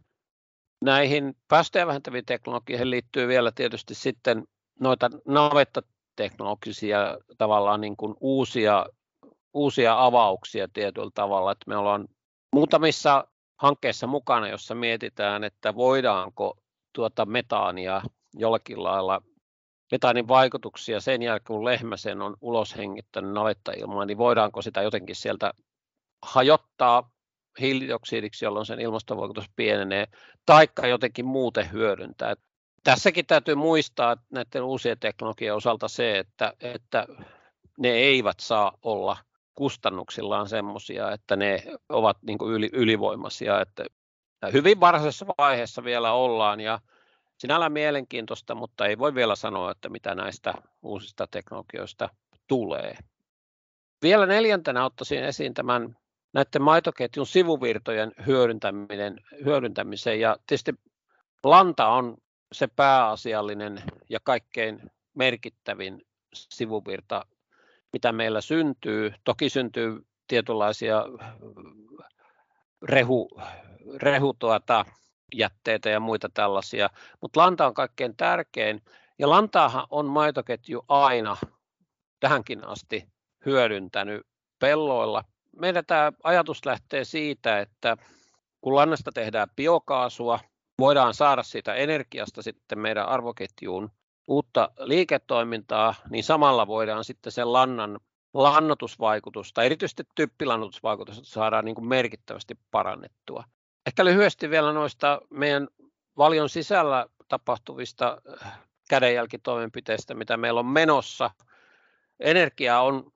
Näihin 0.85 1.37
päästöjä 1.49 1.87
vähentäviin 1.87 2.25
teknologioihin 2.25 2.91
liittyy 2.91 3.29
vielä 3.29 3.53
tietysti 3.53 3.95
sitten 3.95 4.45
noita 4.81 5.11
navettateknologisia 5.29 7.19
tavallaan 7.39 7.81
niin 7.81 7.97
kuin 7.97 8.15
uusia, 8.21 8.87
uusia 9.55 10.05
avauksia 10.05 10.69
tietyllä 10.73 11.11
tavalla, 11.15 11.53
että 11.53 11.65
me 11.69 11.77
ollaan 11.77 12.09
muutamissa 12.53 13.29
hankkeissa 13.57 14.07
mukana, 14.07 14.49
jossa 14.49 14.75
mietitään, 14.75 15.45
että 15.45 15.75
voidaanko 15.75 16.59
tuota 16.93 17.27
metaania 17.27 18.03
jollakin 18.35 18.83
lailla 18.83 19.23
metaanin 19.93 20.29
vaikutuksia 20.29 21.01
sen 21.01 21.23
jälkeen, 21.23 21.47
kun 21.47 21.65
lehmä 21.65 21.97
sen 21.97 22.23
on 22.23 22.37
ulos 22.41 22.77
hengittänyt 22.77 23.33
navettailmaan, 23.33 24.07
niin 24.07 24.19
voidaanko 24.19 24.63
sitä 24.63 24.83
jotenkin 24.83 25.17
sieltä 25.17 25.53
hajottaa 26.23 27.11
hiilidioksidiksi, 27.61 28.45
jolloin 28.45 28.67
sen 28.67 28.81
ilmastovaikutus 28.81 29.51
pienenee, 29.57 30.07
taikka 30.47 30.87
jotenkin 30.87 31.27
muuten 31.27 31.73
hyödyntää. 31.73 32.35
Tässäkin 32.85 33.27
täytyy 33.27 33.55
muistaa 33.55 34.17
näiden 34.31 34.63
uusien 34.63 34.99
teknologioiden 34.99 35.57
osalta 35.57 35.89
se, 35.89 36.19
että, 36.19 36.53
että 36.61 37.07
ne 37.79 37.89
eivät 37.89 38.41
saa 38.41 38.73
olla 38.83 39.17
kustannuksillaan 39.55 40.49
semmoisia, 40.49 41.13
että 41.13 41.37
ne 41.37 41.63
ovat 41.89 42.19
niin 42.23 42.39
yli, 42.49 42.71
ylivoimaisia. 42.73 43.61
Että 43.61 43.85
hyvin 44.53 44.81
varhaisessa 44.81 45.27
vaiheessa 45.39 45.85
vielä 45.85 46.13
ollaan 46.13 46.61
ja 46.61 46.81
sinällään 47.39 47.73
mielenkiintoista, 47.73 48.55
mutta 48.55 48.87
ei 48.87 48.99
voi 48.99 49.15
vielä 49.15 49.37
sanoa, 49.37 49.71
että 49.71 49.89
mitä 49.89 50.15
näistä 50.15 50.55
uusista 50.83 51.27
teknologioista 51.27 52.09
tulee. 52.47 52.99
Vielä 54.03 54.27
neljäntenä 54.27 54.85
ottaisin 54.85 55.25
esiin 55.25 55.55
tämän 55.55 55.97
näiden 56.33 56.63
maitoketjun 56.63 57.27
sivuvirtojen 57.27 58.13
hyödyntäminen, 58.27 59.21
hyödyntämisen 59.45 60.21
ja 60.21 60.37
tietysti 60.47 60.75
lanta 61.45 61.87
on 61.87 62.17
se 62.53 62.67
pääasiallinen 62.67 63.83
ja 64.09 64.19
kaikkein 64.23 64.91
merkittävin 65.15 66.03
sivuvirta, 66.35 67.27
mitä 67.93 68.13
meillä 68.13 68.41
syntyy. 68.41 69.15
Toki 69.25 69.49
syntyy 69.49 70.07
tietynlaisia 70.29 71.05
rehu, 72.83 73.29
rehu 73.97 74.35
tuota, 74.39 74.85
jätteitä 75.35 75.91
ja 75.91 76.01
muita 76.01 76.29
tällaisia, 76.35 76.91
mutta 77.21 77.41
lanta 77.41 77.67
on 77.67 77.75
kaikkein 77.75 78.17
tärkein. 78.17 78.83
Ja 79.19 79.31
lantaahan 79.31 79.87
on 79.91 80.07
maitoketju 80.07 80.85
aina 80.89 81.37
tähänkin 82.21 82.67
asti 82.67 83.09
hyödyntänyt 83.47 84.27
pelloilla. 84.59 85.25
Meidän 85.57 85.87
tämä 85.87 86.13
ajatus 86.23 86.67
lähtee 86.67 87.05
siitä, 87.05 87.61
että 87.61 87.97
kun 88.61 88.75
lannasta 88.75 89.13
tehdään 89.13 89.49
biokaasua, 89.57 90.41
voidaan 90.79 91.15
saada 91.15 91.43
siitä 91.43 91.75
energiasta 91.75 92.43
sitten 92.43 92.79
meidän 92.79 93.09
arvoketjuun 93.09 93.91
uutta 94.29 94.71
liiketoimintaa, 94.79 95.95
niin 96.11 96.25
samalla 96.25 96.67
voidaan 96.67 97.05
sitten 97.05 97.33
sen 97.33 97.53
lannan 97.53 98.01
lannotusvaikutusta, 98.35 99.63
erityisesti 99.63 100.03
typpilannotusvaikutusta 100.15 101.25
saadaan 101.25 101.65
niin 101.65 101.75
kuin 101.75 101.89
merkittävästi 101.89 102.59
parannettua. 102.71 103.45
Ehkä 103.87 104.05
lyhyesti 104.05 104.51
vielä 104.51 104.73
noista 104.73 105.21
meidän 105.31 105.69
valion 106.17 106.49
sisällä 106.49 107.07
tapahtuvista 107.29 108.19
äh, 108.45 108.59
kädenjälkitoimenpiteistä, 108.89 110.15
mitä 110.15 110.37
meillä 110.37 110.61
on 110.61 110.67
menossa. 110.67 111.31
Energia 112.21 112.81
on 112.81 113.13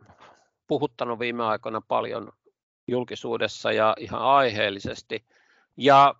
puhuttanut 0.66 1.18
viime 1.18 1.44
aikoina 1.44 1.80
paljon 1.88 2.32
julkisuudessa 2.88 3.72
ja 3.72 3.94
ihan 3.98 4.22
aiheellisesti. 4.22 5.24
Ja 5.76 6.14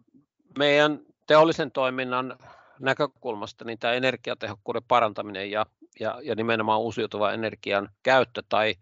meidän 0.59 1.01
teollisen 1.27 1.71
toiminnan 1.73 2.39
näkökulmasta 2.81 3.65
niin 3.65 3.79
tämä 3.79 3.95
energiatehokkuuden 3.95 4.83
parantaminen 4.89 5.51
ja, 5.51 5.67
ja, 6.01 6.21
ja 6.23 6.35
nimenomaan 6.35 6.81
uusiutuvan 6.81 7.35
energian 7.35 7.89
käyttö 8.03 8.43
tai 8.49 8.75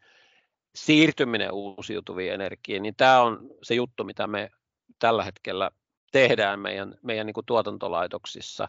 siirtyminen 0.74 1.52
uusiutuviin 1.52 2.32
energiaan, 2.32 2.82
niin 2.82 2.96
tämä 2.96 3.20
on 3.20 3.38
se 3.62 3.74
juttu, 3.74 4.04
mitä 4.04 4.26
me 4.26 4.50
tällä 4.98 5.24
hetkellä 5.24 5.70
tehdään 6.12 6.60
meidän, 6.60 6.94
meidän 7.02 7.26
niin 7.26 7.34
kuin 7.34 7.46
tuotantolaitoksissa. 7.46 8.66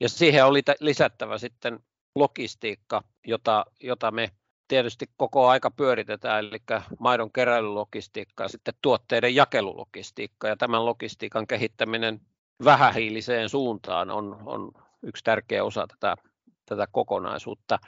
Ja 0.00 0.08
siihen 0.08 0.46
oli 0.46 0.62
lisättävä 0.80 1.38
sitten 1.38 1.80
logistiikka, 2.14 3.02
jota, 3.26 3.64
jota 3.80 4.10
me 4.10 4.30
tietysti 4.68 5.10
koko 5.16 5.48
aika 5.48 5.70
pyöritetään, 5.70 6.44
eli 6.44 6.62
maidon 6.98 7.32
keräilylogistiikka 7.32 8.44
ja 8.44 8.48
sitten 8.48 8.74
tuotteiden 8.82 9.34
jakelulogistiikka. 9.34 10.48
Ja 10.48 10.56
tämän 10.56 10.84
logistiikan 10.84 11.46
kehittäminen 11.46 12.20
vähähiiliseen 12.64 13.48
suuntaan 13.48 14.10
on, 14.10 14.42
on 14.46 14.72
yksi 15.02 15.24
tärkeä 15.24 15.64
osa 15.64 15.86
tätä, 15.86 16.16
tätä 16.66 16.86
kokonaisuutta. 16.92 17.78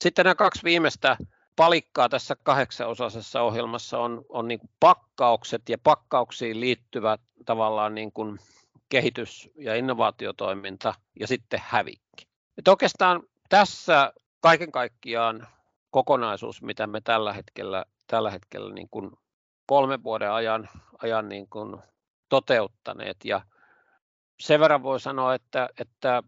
Sitten 0.00 0.24
nämä 0.24 0.34
kaksi 0.34 0.64
viimeistä 0.64 1.16
palikkaa 1.56 2.08
tässä 2.08 2.36
kahdeksanosaisessa 2.42 3.42
ohjelmassa 3.42 3.98
on, 3.98 4.24
on 4.28 4.48
niin 4.48 4.60
pakkaukset 4.80 5.68
ja 5.68 5.78
pakkauksiin 5.78 6.60
liittyvä 6.60 7.18
tavallaan 7.46 7.94
niin 7.94 8.12
kuin 8.12 8.38
kehitys- 8.88 9.50
ja 9.58 9.74
innovaatiotoiminta 9.74 10.94
ja 11.20 11.26
sitten 11.26 11.60
hävikki. 11.64 12.28
Et 12.58 12.68
oikeastaan 12.68 13.22
tässä 13.48 14.12
kaiken 14.40 14.72
kaikkiaan 14.72 15.48
kokonaisuus, 15.90 16.62
mitä 16.62 16.86
me 16.86 17.00
tällä 17.00 17.32
hetkellä, 17.32 17.84
tällä 18.06 18.30
hetkellä 18.30 18.74
niin 18.74 18.88
kuin 18.90 19.10
kolmen 19.66 20.02
vuoden 20.02 20.32
ajan, 20.32 20.68
ajan 21.02 21.28
niin 21.28 21.48
kuin 21.48 21.76
toteuttaneet. 22.28 23.16
Ja 23.24 23.40
sen 24.40 24.60
verran 24.60 24.82
voi 24.82 25.00
sanoa, 25.00 25.34
että, 25.34 25.68
että 25.80 26.22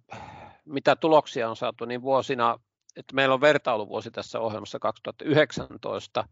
mitä 0.64 0.96
tuloksia 0.96 1.50
on 1.50 1.56
saatu, 1.56 1.84
niin 1.84 2.02
vuosina 2.02 2.58
että 2.98 3.14
meillä 3.14 3.34
on 3.34 3.40
vertailuvuosi 3.40 4.10
tässä 4.10 4.40
ohjelmassa 4.40 4.78
2019, 4.78 6.24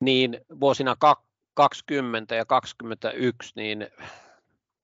niin 0.00 0.40
vuosina 0.60 0.96
20 1.54 2.34
ja 2.34 2.44
2021 2.44 3.52
niin 3.56 3.88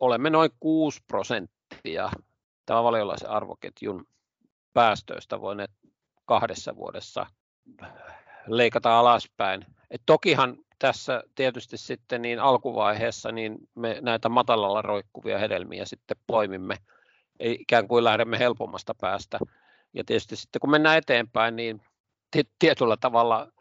olemme 0.01 0.31
noin 0.31 0.51
6 0.61 1.01
prosenttia 1.07 2.11
tämän 2.67 2.85
valiolaisen 2.85 3.31
arvoketjun 3.31 4.07
päästöistä 4.73 5.41
voineet 5.41 5.71
kahdessa 6.25 6.77
vuodessa 6.77 7.27
leikata 8.47 8.99
alaspäin. 8.99 9.67
Et 9.91 10.03
tokihan 10.07 10.57
tässä 10.79 11.23
tietysti 11.35 11.77
sitten 11.77 12.23
niin 12.23 12.41
alkuvaiheessa 12.41 13.33
niin 13.33 13.57
me 13.75 13.99
näitä 14.01 14.29
matalalla 14.29 14.83
roikkuvia 14.83 15.39
hedelmiä 15.39 15.85
sitten 15.85 16.17
poimimme, 16.27 16.77
ikään 17.41 17.89
kuin 17.89 18.05
lähdemme 18.05 18.39
helpommasta 18.39 18.95
päästä 19.01 19.39
ja 19.95 20.05
tietysti 20.05 20.37
sitten 20.37 20.61
kun 20.61 20.71
mennään 20.71 20.99
eteenpäin, 20.99 21.57
niin 21.57 21.83
tietyllä 22.59 22.97
tavalla 22.97 23.53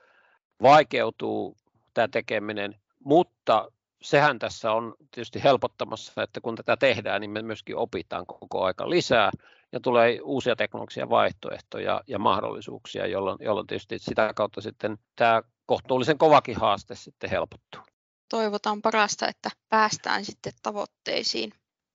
vaikeutuu 0.62 1.58
tämä 1.94 2.08
tekeminen, 2.08 2.76
mutta 3.04 3.72
sehän 4.02 4.40
tässä 4.40 4.72
on 4.72 4.96
tietysti 5.12 5.44
helpottamassa, 5.44 6.24
että 6.24 6.42
kun 6.42 6.56
tätä 6.56 6.78
tehdään, 6.78 7.22
niin 7.22 7.32
me 7.32 7.42
myöskin 7.42 7.78
opitaan 7.78 8.26
koko 8.26 8.64
aika 8.64 8.90
lisää 8.90 9.32
ja 9.72 9.80
tulee 9.80 10.20
uusia 10.24 10.56
teknologisia 10.56 11.10
vaihtoehtoja 11.10 12.02
ja 12.08 12.20
mahdollisuuksia, 12.20 13.08
jolloin, 13.08 13.38
jolloin 13.42 13.68
tietysti 13.68 14.00
sitä 14.00 14.34
kautta 14.36 14.62
sitten 14.62 14.98
tämä 15.16 15.42
kohtuullisen 15.66 16.18
kovakin 16.18 16.56
haaste 16.56 16.96
sitten 16.96 17.30
helpottuu. 17.30 17.82
Toivotaan 18.30 18.82
parasta, 18.82 19.28
että 19.28 19.50
päästään 19.70 20.26
sitten 20.26 20.54
tavoitteisiin. 20.64 21.52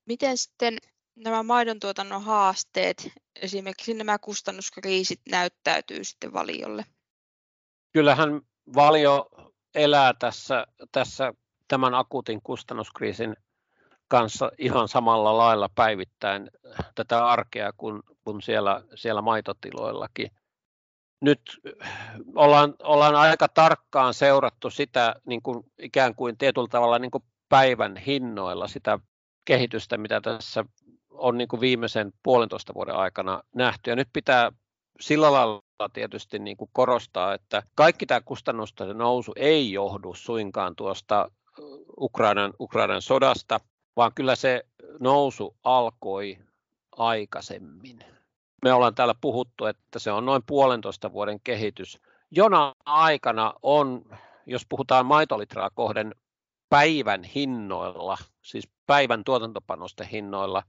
Miten 0.07 0.38
sitten 0.38 0.78
nämä 1.25 1.42
maidon 1.42 1.80
tuotannon 1.80 2.22
haasteet, 2.22 3.12
esimerkiksi 3.37 3.94
nämä 3.94 4.18
kustannuskriisit 4.18 5.20
näyttäytyy 5.30 6.04
sitten 6.04 6.32
valiolle? 6.32 6.84
Kyllähän 7.92 8.40
valio 8.75 9.28
elää 9.75 10.14
tässä, 10.18 10.66
tässä 10.92 11.32
tämän 11.68 11.94
akuutin 11.94 12.40
kustannuskriisin 12.42 13.37
kanssa 14.08 14.50
ihan 14.58 14.88
samalla 14.88 15.38
lailla 15.38 15.68
päivittäin 15.75 16.50
tätä 16.94 17.26
arkea 17.26 17.72
kuin, 17.76 18.02
kuin 18.25 18.42
siellä, 18.42 18.82
siellä 18.94 19.22
maitotiloillakin. 19.22 20.30
Nyt 21.20 21.40
ollaan, 22.34 22.75
ollaan 22.82 23.14
aika 23.14 23.48
tarkkaan 23.48 24.14
seurattu 24.14 24.70
sitä 24.70 25.14
niin 25.26 25.42
kuin 25.42 25.64
ikään 25.78 26.14
kuin 26.14 26.38
tietyllä 26.38 26.68
tavalla 26.70 26.98
niin 26.98 27.10
kuin 27.10 27.25
päivän 27.48 27.96
hinnoilla 27.96 28.68
sitä 28.68 28.98
kehitystä, 29.44 29.98
mitä 29.98 30.20
tässä 30.20 30.64
on 31.11 31.38
niin 31.38 31.49
kuin 31.49 31.61
viimeisen 31.61 32.12
puolentoista 32.23 32.75
vuoden 32.75 32.95
aikana 32.95 33.43
nähty. 33.55 33.91
Ja 33.91 33.97
nyt 33.97 34.09
pitää 34.12 34.53
sillä 35.00 35.33
lailla 35.33 35.62
tietysti 35.93 36.38
niin 36.38 36.57
kuin 36.57 36.71
korostaa, 36.73 37.35
että 37.35 37.62
kaikki 37.75 38.07
tämä 38.07 38.21
kustannusten 38.21 38.99
nousu 38.99 39.33
ei 39.37 39.73
johdu 39.73 40.15
suinkaan 40.15 40.77
tuosta 40.77 41.31
Ukrainan, 42.00 42.53
Ukrainan 42.61 43.03
sodasta, 43.03 43.61
vaan 43.97 44.12
kyllä 44.15 44.37
se 44.37 44.65
nousu 45.00 45.57
alkoi 45.65 46.38
aikaisemmin. 46.97 47.99
Me 48.62 48.73
ollaan 48.73 48.95
täällä 48.95 49.15
puhuttu, 49.21 49.67
että 49.67 49.99
se 49.99 50.12
on 50.12 50.27
noin 50.27 50.43
puolentoista 50.47 51.12
vuoden 51.12 51.41
kehitys. 51.45 52.00
Jona 52.31 52.75
aikana 52.85 53.55
on, 53.62 54.05
jos 54.47 54.67
puhutaan 54.69 55.07
maitolitraa 55.07 55.71
kohden 55.71 56.15
päivän 56.71 57.25
hinnoilla, 57.25 58.19
siis 58.43 58.69
päivän 58.87 59.25
tuotantopanosten 59.25 60.09
hinnoilla, 60.09 60.62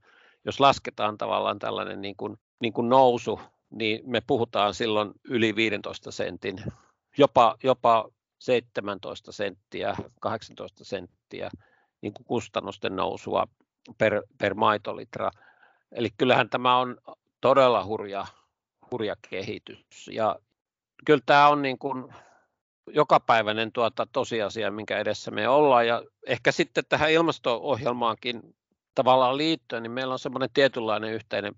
jos 0.46 0.60
lasketaan 0.60 1.18
tavallaan 1.18 1.60
tällainen 1.60 2.02
niin 2.02 2.16
kuin, 2.16 2.38
niin 2.62 2.74
kuin 2.74 2.90
nousu, 2.90 3.40
niin 3.70 4.02
me 4.06 4.22
puhutaan 4.28 4.74
silloin 4.74 5.12
yli 5.24 5.56
15 5.56 6.12
sentin, 6.12 6.64
jopa, 7.18 7.56
jopa 7.64 8.10
17 8.40 9.32
senttiä, 9.32 9.96
18 10.22 10.86
senttiä 10.86 11.50
niin 12.02 12.14
kuin 12.14 12.26
kustannusten 12.26 12.96
nousua 12.96 13.48
per, 13.98 14.24
per 14.38 14.54
maitolitra. 14.54 15.32
Eli 15.92 16.10
kyllähän 16.18 16.50
tämä 16.50 16.78
on 16.78 16.98
todella 17.42 17.86
hurja, 17.86 18.26
hurja 18.92 19.16
kehitys. 19.30 20.10
Ja 20.12 20.40
kyllä 21.06 21.24
tämä 21.26 21.48
on 21.48 21.62
niin 21.62 21.78
kuin 21.78 22.14
jokapäiväinen 22.88 23.72
tuota 23.72 24.08
tosiasia, 24.12 24.72
minkä 24.72 24.98
edessä 24.98 25.32
me 25.32 25.48
ollaan. 25.48 25.88
Ja 25.88 26.04
ehkä 26.28 26.52
sitten 26.52 26.84
tähän 26.90 27.12
ilmasto-ohjelmaankin 27.12 28.56
tavallaan 28.96 29.38
liittyen, 29.38 29.84
niin 29.84 29.92
meillä 29.92 30.14
on 30.14 30.20
semmoinen 30.20 30.50
tietynlainen 30.54 31.14
yhteinen 31.14 31.56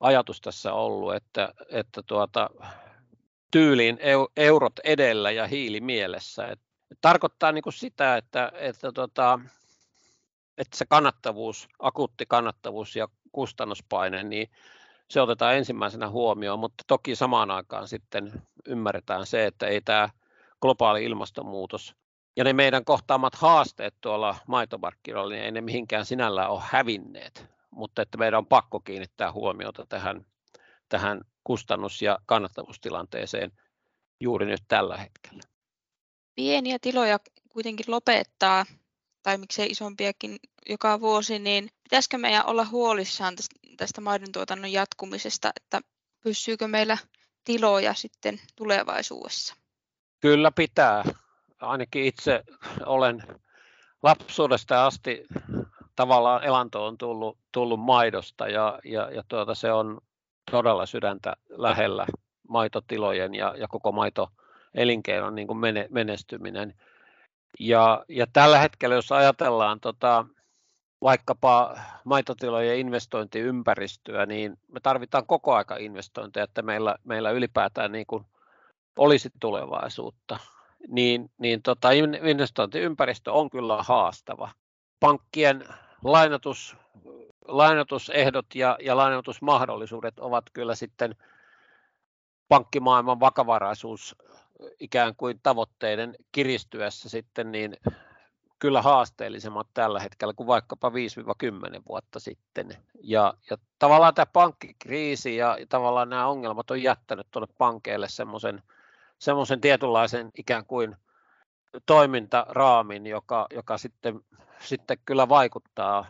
ajatus 0.00 0.40
tässä 0.40 0.72
ollut, 0.72 1.14
että, 1.14 1.54
että 1.68 2.02
tuota, 2.02 2.50
tyyliin 3.50 3.98
eurot 4.36 4.78
edellä 4.84 5.30
ja 5.30 5.46
hiili 5.46 5.80
mielessä. 5.80 6.46
Et 6.46 6.60
tarkoittaa 7.00 7.52
niin 7.52 7.62
kuin 7.62 7.72
sitä, 7.72 8.16
että, 8.16 8.52
että, 8.54 8.92
tuota, 8.92 9.40
että 10.58 10.78
se 10.78 10.84
kannattavuus, 10.88 11.68
akuutti 11.78 12.26
kannattavuus 12.28 12.96
ja 12.96 13.08
kustannuspaine, 13.32 14.22
niin 14.22 14.50
se 15.10 15.20
otetaan 15.20 15.56
ensimmäisenä 15.56 16.08
huomioon, 16.08 16.58
mutta 16.58 16.84
toki 16.86 17.16
samaan 17.16 17.50
aikaan 17.50 17.88
sitten 17.88 18.42
ymmärretään 18.66 19.26
se, 19.26 19.46
että 19.46 19.66
ei 19.66 19.80
tämä 19.80 20.08
globaali 20.60 21.04
ilmastonmuutos 21.04 21.94
ja 22.36 22.44
ne 22.44 22.52
meidän 22.52 22.84
kohtaamat 22.84 23.34
haasteet 23.34 23.94
tuolla 24.00 24.36
maitomarkkinoilla, 24.46 25.34
niin 25.34 25.44
ei 25.44 25.52
ne 25.52 25.60
mihinkään 25.60 26.06
sinällään 26.06 26.50
ole 26.50 26.62
hävinneet, 26.64 27.46
mutta 27.70 28.02
että 28.02 28.18
meidän 28.18 28.38
on 28.38 28.46
pakko 28.46 28.80
kiinnittää 28.80 29.32
huomiota 29.32 29.86
tähän, 29.88 30.26
tähän 30.88 31.20
kustannus- 31.44 32.02
ja 32.02 32.18
kannattavuustilanteeseen 32.26 33.52
juuri 34.20 34.46
nyt 34.46 34.62
tällä 34.68 34.96
hetkellä. 34.96 35.42
Pieniä 36.34 36.78
tiloja 36.80 37.18
kuitenkin 37.48 37.86
lopettaa, 37.88 38.66
tai 39.22 39.38
miksei 39.38 39.70
isompiakin 39.70 40.36
joka 40.68 41.00
vuosi, 41.00 41.38
niin 41.38 41.70
pitäisikö 41.82 42.18
meidän 42.18 42.46
olla 42.46 42.64
huolissaan 42.64 43.36
tästä, 43.36 43.54
tästä 43.76 44.00
maidon 44.00 44.32
tuotannon 44.32 44.72
jatkumisesta, 44.72 45.52
että 45.56 45.80
pysyykö 46.22 46.68
meillä 46.68 46.98
tiloja 47.44 47.94
sitten 47.94 48.40
tulevaisuudessa? 48.56 49.54
Kyllä 50.20 50.50
pitää. 50.50 51.04
Ainakin 51.60 52.04
itse 52.04 52.44
olen 52.86 53.22
lapsuudesta 54.02 54.86
asti 54.86 55.26
tavallaan 55.96 56.44
elanto 56.44 56.86
on 56.86 56.98
tullut, 56.98 57.38
tullut 57.52 57.80
maidosta 57.80 58.48
ja, 58.48 58.78
ja, 58.84 59.10
ja 59.10 59.22
tuota, 59.28 59.54
se 59.54 59.72
on 59.72 60.00
todella 60.50 60.86
sydäntä 60.86 61.36
lähellä 61.48 62.06
maitotilojen 62.48 63.34
ja, 63.34 63.54
ja 63.58 63.68
koko 63.68 63.92
maitoelinkeinon 63.92 65.34
niin 65.34 65.46
kuin 65.46 65.58
menestyminen. 65.90 66.74
Ja, 67.60 68.04
ja 68.08 68.26
tällä 68.32 68.58
hetkellä, 68.58 68.94
jos 68.94 69.12
ajatellaan 69.12 69.80
tota, 69.80 70.26
vaikkapa 71.02 71.78
maitotilojen 72.04 72.78
investointiympäristöä, 72.78 74.26
niin 74.26 74.56
me 74.72 74.80
tarvitaan 74.80 75.26
koko 75.26 75.54
aika 75.54 75.76
investointeja, 75.76 76.44
että 76.44 76.62
meillä, 76.62 76.96
meillä 77.04 77.30
ylipäätään 77.30 77.92
niin 77.92 78.06
kuin 78.06 78.26
olisi 78.96 79.30
tulevaisuutta. 79.40 80.38
Niin, 80.88 81.30
niin 81.38 81.62
tota, 81.62 81.90
investointiympäristö 82.22 83.32
on 83.32 83.50
kyllä 83.50 83.82
haastava. 83.82 84.50
Pankkien 85.00 85.64
lainatus, 86.04 86.76
lainatusehdot 87.48 88.54
ja, 88.54 88.78
ja 88.80 88.96
lainatusmahdollisuudet 88.96 90.18
ovat 90.18 90.44
kyllä 90.52 90.74
sitten 90.74 91.16
pankkimaailman 92.48 93.20
vakavaraisuus 93.20 94.16
ikään 94.80 95.16
kuin 95.16 95.40
tavoitteiden 95.42 96.14
kiristyessä 96.32 97.08
sitten 97.08 97.52
niin 97.52 97.76
kyllä 98.58 98.82
haasteellisemmat 98.82 99.66
tällä 99.74 100.00
hetkellä 100.00 100.34
kuin 100.34 100.46
vaikkapa 100.46 100.88
5-10 100.88 100.92
vuotta 101.88 102.20
sitten. 102.20 102.68
Ja, 103.02 103.34
ja 103.50 103.56
tavallaan 103.78 104.14
tämä 104.14 104.26
pankkikriisi 104.26 105.36
ja, 105.36 105.56
ja 105.60 105.66
tavallaan 105.68 106.10
nämä 106.10 106.26
ongelmat 106.26 106.70
on 106.70 106.82
jättänyt 106.82 107.26
tuonne 107.30 107.54
pankeille 107.58 108.08
semmoisen 108.08 108.62
semmoisen 109.18 109.60
tietynlaisen 109.60 110.30
ikään 110.38 110.66
kuin 110.66 110.96
toimintaraamin, 111.86 113.06
joka, 113.06 113.46
joka 113.54 113.78
sitten, 113.78 114.20
sitten 114.60 114.98
kyllä 115.04 115.28
vaikuttaa 115.28 116.06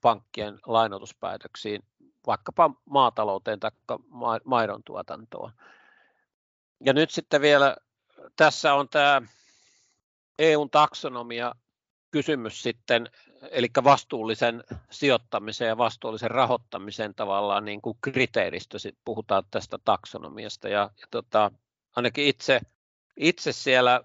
pankkien 0.00 0.58
lainotuspäätöksiin, 0.66 1.82
vaikkapa 2.26 2.70
maatalouteen 2.84 3.60
tai 3.60 3.70
maidon 4.44 4.82
tuotantoon. 4.84 5.52
Ja 6.84 6.92
nyt 6.92 7.10
sitten 7.10 7.40
vielä 7.40 7.76
tässä 8.36 8.74
on 8.74 8.88
tämä 8.88 9.22
EUn 10.38 10.70
taksonomia 10.70 11.54
kysymys 12.10 12.62
sitten, 12.62 13.10
eli 13.50 13.68
vastuullisen 13.84 14.64
sijoittamisen 14.90 15.68
ja 15.68 15.78
vastuullisen 15.78 16.30
rahoittamisen 16.30 17.14
tavallaan 17.14 17.64
niin 17.64 17.82
kuin 17.82 17.98
kriteeristö, 18.00 18.78
puhutaan 19.04 19.42
tästä 19.50 19.78
taksonomiasta. 19.84 20.68
Ja, 20.68 20.90
ja 21.00 21.06
tota, 21.10 21.50
ainakin 21.96 22.26
itse, 22.26 22.60
itse 23.16 23.52
siellä 23.52 24.00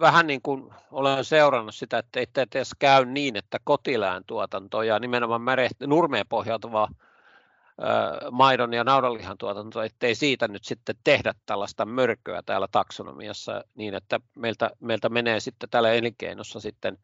vähän 0.00 0.26
niin 0.26 0.42
kuin 0.42 0.74
olen 0.90 1.24
seurannut 1.24 1.74
sitä, 1.74 1.98
että 1.98 2.20
ei 2.20 2.26
edes 2.36 2.70
käy 2.78 3.04
niin, 3.04 3.36
että 3.36 3.58
kotilään 3.64 4.24
tuotanto 4.26 4.82
ja 4.82 4.98
nimenomaan 4.98 5.42
nurmeen 5.86 6.26
pohjautuvaa 6.28 6.88
maidon 8.30 8.72
ja 8.72 8.84
naudanlihan 8.84 9.38
tuotanto, 9.38 9.82
ettei 9.82 10.14
siitä 10.14 10.48
nyt 10.48 10.64
sitten 10.64 10.96
tehdä 11.04 11.34
tällaista 11.46 11.86
mörköä 11.86 12.42
täällä 12.42 12.68
taksonomiassa 12.72 13.64
niin, 13.74 13.94
että 13.94 14.20
meiltä, 14.34 14.70
meiltä 14.80 15.08
menee 15.08 15.40
sitten 15.40 15.70
täällä 15.70 15.92
elinkeinossa 15.92 16.60
sitten 16.60 16.98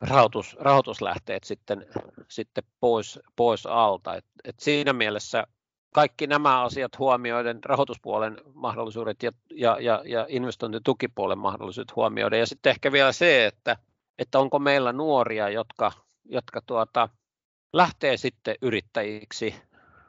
rahoitus, 0.00 0.56
rahoituslähteet 0.60 1.44
sitten, 1.44 1.86
sitten 2.28 2.64
pois, 2.80 3.20
pois 3.36 3.66
alta. 3.66 4.14
Et, 4.14 4.24
et 4.44 4.60
siinä 4.60 4.92
mielessä 4.92 5.46
kaikki 5.96 6.26
nämä 6.26 6.62
asiat 6.62 6.98
huomioiden, 6.98 7.64
rahoituspuolen 7.64 8.40
mahdollisuudet 8.54 9.22
ja, 9.22 9.32
ja, 9.50 9.76
ja, 9.80 10.02
ja 10.04 10.26
investointitukipuolen 10.28 11.38
mahdollisuudet 11.38 11.96
huomioiden. 11.96 12.38
Ja 12.38 12.46
sitten 12.46 12.70
ehkä 12.70 12.92
vielä 12.92 13.12
se, 13.12 13.46
että, 13.46 13.76
että 14.18 14.38
onko 14.38 14.58
meillä 14.58 14.92
nuoria, 14.92 15.48
jotka, 15.48 15.92
jotka 16.24 16.60
tuota, 16.66 17.08
lähtee 17.72 18.16
sitten 18.16 18.56
yrittäjiksi 18.62 19.54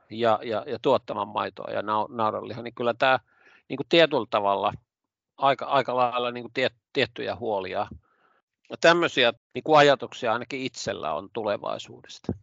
ja, 0.09 0.39
ja, 0.43 0.63
ja 0.67 0.79
tuottamaan 0.81 1.27
maitoa 1.27 1.71
ja 1.71 1.81
naudanlihaa, 2.09 2.63
niin 2.63 2.75
kyllä 2.75 2.93
tämä 2.93 3.19
niin 3.69 3.77
kuin 3.77 3.87
tietyllä 3.89 4.27
tavalla 4.29 4.73
aika, 5.37 5.65
aika 5.65 5.95
lailla 5.95 6.31
niin 6.31 6.43
kuin 6.43 6.53
tiet, 6.53 6.73
tiettyjä 6.93 7.35
huolia. 7.35 7.87
Ja 8.69 8.77
tämmöisiä 8.81 9.33
niin 9.53 9.63
kuin 9.63 9.79
ajatuksia 9.79 10.33
ainakin 10.33 10.61
itsellä 10.61 11.13
on 11.13 11.29
tulevaisuudesta. 11.33 12.33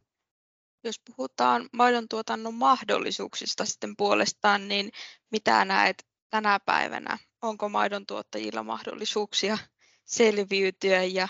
Jos 0.84 1.00
puhutaan 1.16 1.68
maidon 1.72 2.08
tuotannon 2.08 2.54
mahdollisuuksista 2.54 3.64
sitten 3.64 3.96
puolestaan, 3.96 4.68
niin 4.68 4.90
mitä 5.30 5.64
näet 5.64 6.06
tänä 6.30 6.60
päivänä? 6.66 7.18
Onko 7.42 7.68
maidon 7.68 8.06
tuottajilla 8.06 8.62
mahdollisuuksia 8.62 9.58
selviytyä 10.04 11.02
ja 11.02 11.28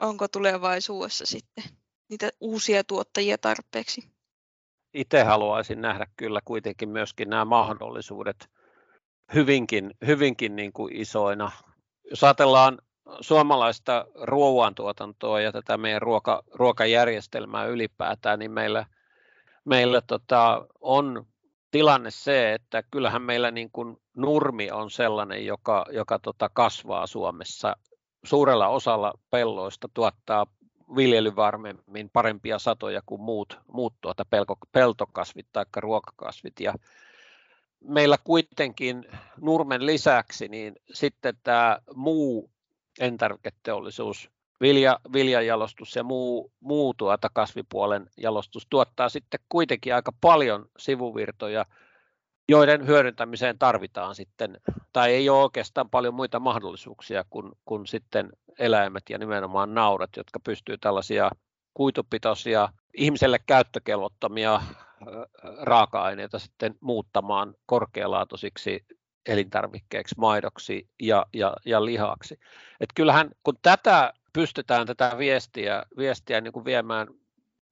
onko 0.00 0.28
tulevaisuudessa 0.28 1.26
sitten 1.26 1.64
niitä 2.08 2.30
uusia 2.40 2.84
tuottajia 2.84 3.38
tarpeeksi? 3.38 4.10
Itse 4.94 5.22
haluaisin 5.22 5.80
nähdä 5.80 6.06
kyllä 6.16 6.40
kuitenkin 6.44 6.88
myöskin 6.88 7.30
nämä 7.30 7.44
mahdollisuudet 7.44 8.50
hyvinkin, 9.34 9.90
hyvinkin 10.06 10.56
niin 10.56 10.72
kuin 10.72 10.96
isoina. 10.96 11.52
Jos 12.10 12.24
ajatellaan 12.24 12.78
suomalaista 13.20 14.06
ruoantuotantoa 14.14 15.40
ja 15.40 15.52
tätä 15.52 15.76
meidän 15.76 16.02
ruoka, 16.02 16.42
ruokajärjestelmää 16.54 17.66
ylipäätään, 17.66 18.38
niin 18.38 18.50
meillä, 18.50 18.86
meillä 19.64 20.00
tota, 20.00 20.66
on 20.80 21.26
tilanne 21.70 22.10
se, 22.10 22.54
että 22.54 22.82
kyllähän 22.90 23.22
meillä 23.22 23.50
niin 23.50 23.70
kuin 23.72 23.96
nurmi 24.16 24.70
on 24.70 24.90
sellainen, 24.90 25.46
joka, 25.46 25.86
joka 25.90 26.18
tota 26.18 26.50
kasvaa 26.52 27.06
Suomessa. 27.06 27.76
Suurella 28.24 28.68
osalla 28.68 29.12
pelloista 29.30 29.88
tuottaa 29.94 30.46
viljelyvarmemmin 30.96 32.10
parempia 32.12 32.58
satoja 32.58 33.02
kuin 33.06 33.20
muut, 33.20 33.58
muut 33.72 33.94
tuota 34.00 34.24
pelko, 34.30 34.58
peltokasvit 34.72 35.46
tai 35.52 35.64
ruokakasvit. 35.76 36.60
Ja 36.60 36.74
meillä 37.80 38.18
kuitenkin 38.24 39.04
nurmen 39.40 39.86
lisäksi 39.86 40.48
niin 40.48 40.74
sitten 40.92 41.34
tämä 41.42 41.78
muu 41.94 42.50
elintarviketeollisuus. 43.00 44.30
Vilja, 44.60 45.00
viljajalostus 45.12 45.96
ja 45.96 46.04
muu, 46.04 46.52
muu 46.60 46.94
tuota 46.94 47.28
kasvipuolen 47.32 48.06
jalostus 48.16 48.66
tuottaa 48.70 49.08
sitten 49.08 49.40
kuitenkin 49.48 49.94
aika 49.94 50.12
paljon 50.20 50.66
sivuvirtoja, 50.78 51.64
joiden 52.48 52.86
hyödyntämiseen 52.86 53.58
tarvitaan 53.58 54.14
sitten, 54.14 54.60
tai 54.92 55.14
ei 55.14 55.28
ole 55.28 55.42
oikeastaan 55.42 55.90
paljon 55.90 56.14
muita 56.14 56.40
mahdollisuuksia 56.40 57.24
kuin, 57.30 57.52
kuin 57.64 57.86
sitten 57.86 58.30
eläimet 58.58 59.02
ja 59.10 59.18
nimenomaan 59.18 59.74
naudat, 59.74 60.10
jotka 60.16 60.40
pystyy 60.40 60.78
tällaisia 60.78 61.30
kuitupitoisia, 61.74 62.68
ihmiselle 62.94 63.38
käyttökelvottomia 63.46 64.60
raaka-aineita 65.60 66.38
sitten 66.38 66.74
muuttamaan 66.80 67.54
korkealaatuisiksi 67.66 68.86
elintarvikkeeksi, 69.28 70.14
maidoksi 70.18 70.88
ja, 71.02 71.26
ja, 71.34 71.54
ja 71.64 71.84
lihaksi. 71.84 72.40
Et 72.80 72.88
kyllähän 72.94 73.30
kun 73.44 73.54
tätä 73.62 74.12
pystytään 74.32 74.86
tätä 74.86 75.14
viestiä, 75.18 75.82
viestiä 75.96 76.40
niin 76.40 76.52
kuin 76.52 76.64
viemään 76.64 77.08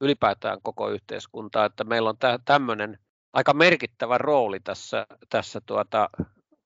ylipäätään 0.00 0.58
koko 0.62 0.88
yhteiskuntaa, 0.88 1.64
että 1.64 1.84
meillä 1.84 2.10
on 2.10 2.16
tämmöinen 2.44 2.98
aika 3.32 3.54
merkittävä 3.54 4.18
rooli 4.18 4.60
tässä, 4.60 5.06
tässä 5.28 5.60
tuota, 5.66 6.10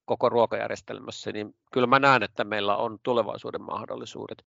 koko 0.04 0.28
ruokajärjestelmässä, 0.28 1.32
niin 1.32 1.54
kyllä 1.72 1.86
mä 1.86 1.98
näen, 1.98 2.22
että 2.22 2.44
meillä 2.44 2.76
on 2.76 2.98
tulevaisuuden 3.02 3.62
mahdollisuudet. 3.62 4.44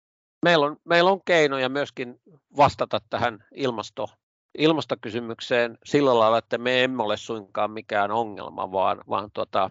Meillä 0.45 0.65
on, 0.65 0.77
meillä 0.83 1.11
on 1.11 1.21
keinoja 1.25 1.69
myöskin 1.69 2.21
vastata 2.57 3.01
tähän 3.09 3.45
ilmasto, 3.55 4.09
ilmastokysymykseen 4.57 5.77
sillä 5.85 6.19
lailla, 6.19 6.37
että 6.37 6.57
me 6.57 6.83
emme 6.83 7.03
ole 7.03 7.17
suinkaan 7.17 7.71
mikään 7.71 8.11
ongelma, 8.11 8.71
vaan, 8.71 9.01
vaan, 9.09 9.29
tuota, 9.33 9.69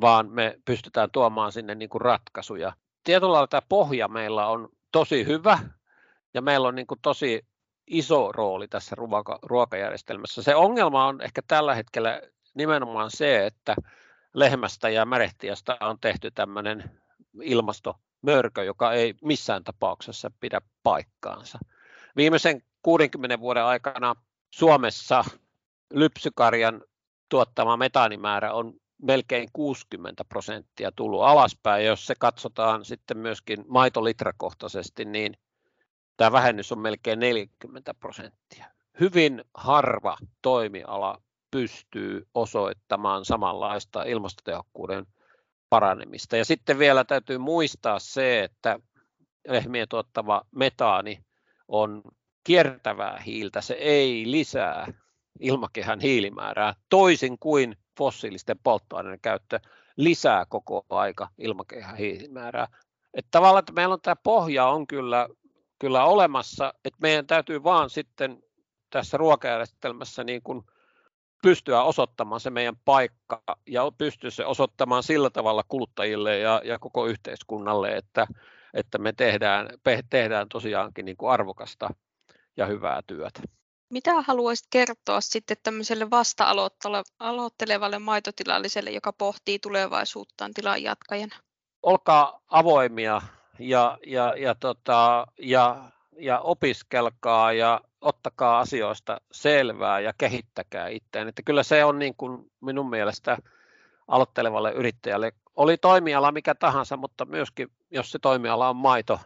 vaan 0.00 0.30
me 0.30 0.58
pystytään 0.64 1.10
tuomaan 1.10 1.52
sinne 1.52 1.74
niin 1.74 1.88
kuin 1.88 2.00
ratkaisuja. 2.00 2.72
Tietyllä 3.04 3.32
lailla 3.32 3.46
tämä 3.46 3.60
pohja 3.68 4.08
meillä 4.08 4.46
on 4.46 4.68
tosi 4.92 5.26
hyvä 5.26 5.58
ja 6.34 6.42
meillä 6.42 6.68
on 6.68 6.74
niin 6.74 6.86
kuin 6.86 7.00
tosi 7.02 7.46
iso 7.86 8.32
rooli 8.32 8.68
tässä 8.68 8.96
ruoka, 8.96 9.38
ruokajärjestelmässä. 9.42 10.42
Se 10.42 10.54
ongelma 10.54 11.06
on 11.06 11.20
ehkä 11.20 11.42
tällä 11.48 11.74
hetkellä 11.74 12.22
nimenomaan 12.54 13.10
se, 13.10 13.46
että 13.46 13.74
lehmästä 14.34 14.88
ja 14.88 15.04
märehtiästä 15.04 15.76
on 15.80 15.98
tehty 16.00 16.30
tämmöinen 16.30 16.90
ilmastomörkö, 17.42 18.64
joka 18.64 18.92
ei 18.92 19.14
missään 19.22 19.64
tapauksessa 19.64 20.30
pidä 20.40 20.60
paikkaansa. 20.82 21.58
Viimeisen 22.16 22.62
60 22.82 23.40
vuoden 23.40 23.64
aikana 23.64 24.14
Suomessa 24.50 25.24
lypsykarjan 25.92 26.82
tuottama 27.28 27.76
metaanimäärä 27.76 28.52
on 28.52 28.74
melkein 29.02 29.48
60 29.52 30.24
prosenttia 30.24 30.92
tullut 30.92 31.22
alaspäin. 31.22 31.86
Jos 31.86 32.06
se 32.06 32.14
katsotaan 32.18 32.84
sitten 32.84 33.18
myöskin 33.18 33.64
maitolitrakohtaisesti, 33.68 35.04
niin 35.04 35.36
tämä 36.16 36.32
vähennys 36.32 36.72
on 36.72 36.78
melkein 36.78 37.18
40 37.18 37.94
prosenttia. 37.94 38.66
Hyvin 39.00 39.44
harva 39.54 40.16
toimiala 40.42 41.22
pystyy 41.50 42.26
osoittamaan 42.34 43.24
samanlaista 43.24 44.02
ilmastotehokkuuden 44.02 45.06
paranemista. 45.70 46.36
Ja 46.36 46.44
sitten 46.44 46.78
vielä 46.78 47.04
täytyy 47.04 47.38
muistaa 47.38 47.98
se, 47.98 48.44
että 48.44 48.78
lehmien 49.48 49.88
tuottava 49.88 50.42
metaani 50.54 51.24
on 51.68 52.02
kiertävää 52.44 53.22
hiiltä, 53.26 53.60
se 53.60 53.74
ei 53.74 54.30
lisää 54.30 54.92
ilmakehän 55.40 56.00
hiilimäärää, 56.00 56.74
toisin 56.88 57.38
kuin 57.38 57.76
fossiilisten 57.98 58.58
polttoaineiden 58.62 59.20
käyttö 59.20 59.60
lisää 59.96 60.46
koko 60.48 60.86
aika 60.90 61.28
ilmakehän 61.38 61.96
hiilimäärää. 61.96 62.68
Että 63.14 63.28
tavallaan, 63.30 63.58
että 63.58 63.72
meillä 63.72 63.92
on 63.92 64.00
tämä 64.00 64.16
pohja 64.16 64.66
on 64.66 64.86
kyllä, 64.86 65.28
kyllä 65.78 66.04
olemassa, 66.04 66.74
että 66.84 66.98
meidän 67.02 67.26
täytyy 67.26 67.64
vaan 67.64 67.90
sitten 67.90 68.42
tässä 68.90 69.16
ruokajärjestelmässä 69.16 70.24
niin 70.24 70.42
kuin 70.42 70.62
pystyä 71.42 71.82
osoittamaan 71.82 72.40
se 72.40 72.50
meidän 72.50 72.76
paikka 72.84 73.42
ja 73.66 73.92
pystyä 73.98 74.30
se 74.30 74.44
osoittamaan 74.44 75.02
sillä 75.02 75.30
tavalla 75.30 75.64
kuluttajille 75.68 76.38
ja, 76.38 76.60
ja 76.64 76.78
koko 76.78 77.06
yhteiskunnalle, 77.06 77.96
että, 77.96 78.26
että 78.74 78.98
me 78.98 79.12
tehdään, 79.12 79.68
tehdään 80.10 80.48
tosiaankin 80.48 81.04
niin 81.04 81.16
kuin 81.16 81.30
arvokasta 81.30 81.88
ja 82.56 82.66
hyvää 82.66 83.00
työtä. 83.06 83.40
Mitä 83.90 84.22
haluaisit 84.22 84.66
kertoa 84.70 85.20
sitten 85.20 85.56
tämmöiselle 85.62 86.10
vasta-aloittelevalle 86.10 87.98
maitotilalliselle, 87.98 88.90
joka 88.90 89.12
pohtii 89.12 89.58
tulevaisuuttaan 89.58 90.54
tilan 90.54 90.82
jatkajana? 90.82 91.36
Olkaa 91.82 92.40
avoimia 92.48 93.22
ja, 93.58 93.98
ja, 94.06 94.34
ja, 94.36 94.54
tota, 94.54 95.26
ja, 95.38 95.90
ja 96.18 96.40
opiskelkaa 96.40 97.52
ja 97.52 97.80
ottakaa 98.00 98.58
asioista 98.58 99.20
selvää 99.32 100.00
ja 100.00 100.12
kehittäkää 100.18 100.88
itseään. 100.88 101.28
Että 101.28 101.42
kyllä 101.42 101.62
se 101.62 101.84
on 101.84 101.98
niin 101.98 102.14
kuin 102.16 102.50
minun 102.60 102.90
mielestä 102.90 103.38
aloittelevalle 104.08 104.72
yrittäjälle, 104.72 105.32
oli 105.56 105.76
toimiala 105.76 106.32
mikä 106.32 106.54
tahansa, 106.54 106.96
mutta 106.96 107.24
myöskin 107.24 107.68
jos 107.90 108.10
se 108.10 108.18
toimiala 108.18 108.68
on 108.68 108.76
maito, 108.76 109.20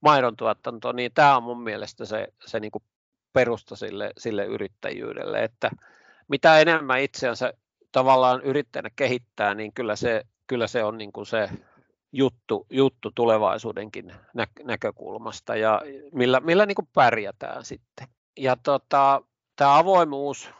maidon 0.00 0.36
tuotanto, 0.36 0.92
niin 0.92 1.12
tämä 1.14 1.36
on 1.36 1.42
mun 1.42 1.62
mielestä 1.62 2.04
se, 2.04 2.28
se 2.46 2.60
niin 2.60 2.70
kuin 2.70 2.82
perusta 3.38 3.76
sille, 3.76 4.10
sille 4.18 4.44
yrittäjyydelle, 4.44 5.44
että 5.44 5.70
mitä 6.28 6.58
enemmän 6.58 7.00
itseänsä 7.00 7.52
tavallaan 7.92 8.42
yrittäjänä 8.42 8.90
kehittää, 8.96 9.54
niin 9.54 9.72
kyllä 9.72 9.96
se, 9.96 10.22
kyllä 10.46 10.66
se 10.66 10.84
on 10.84 10.98
niin 10.98 11.12
kuin 11.12 11.26
se 11.26 11.50
juttu, 12.12 12.66
juttu 12.70 13.10
tulevaisuudenkin 13.14 14.14
nä- 14.34 14.46
näkökulmasta 14.64 15.56
ja 15.56 15.82
millä, 16.12 16.40
millä 16.40 16.66
niin 16.66 16.74
kuin 16.74 16.88
pärjätään 16.94 17.64
sitten. 17.64 18.08
Ja 18.36 18.56
tota, 18.62 19.22
tämä 19.56 19.78
avoimuus 19.78 20.50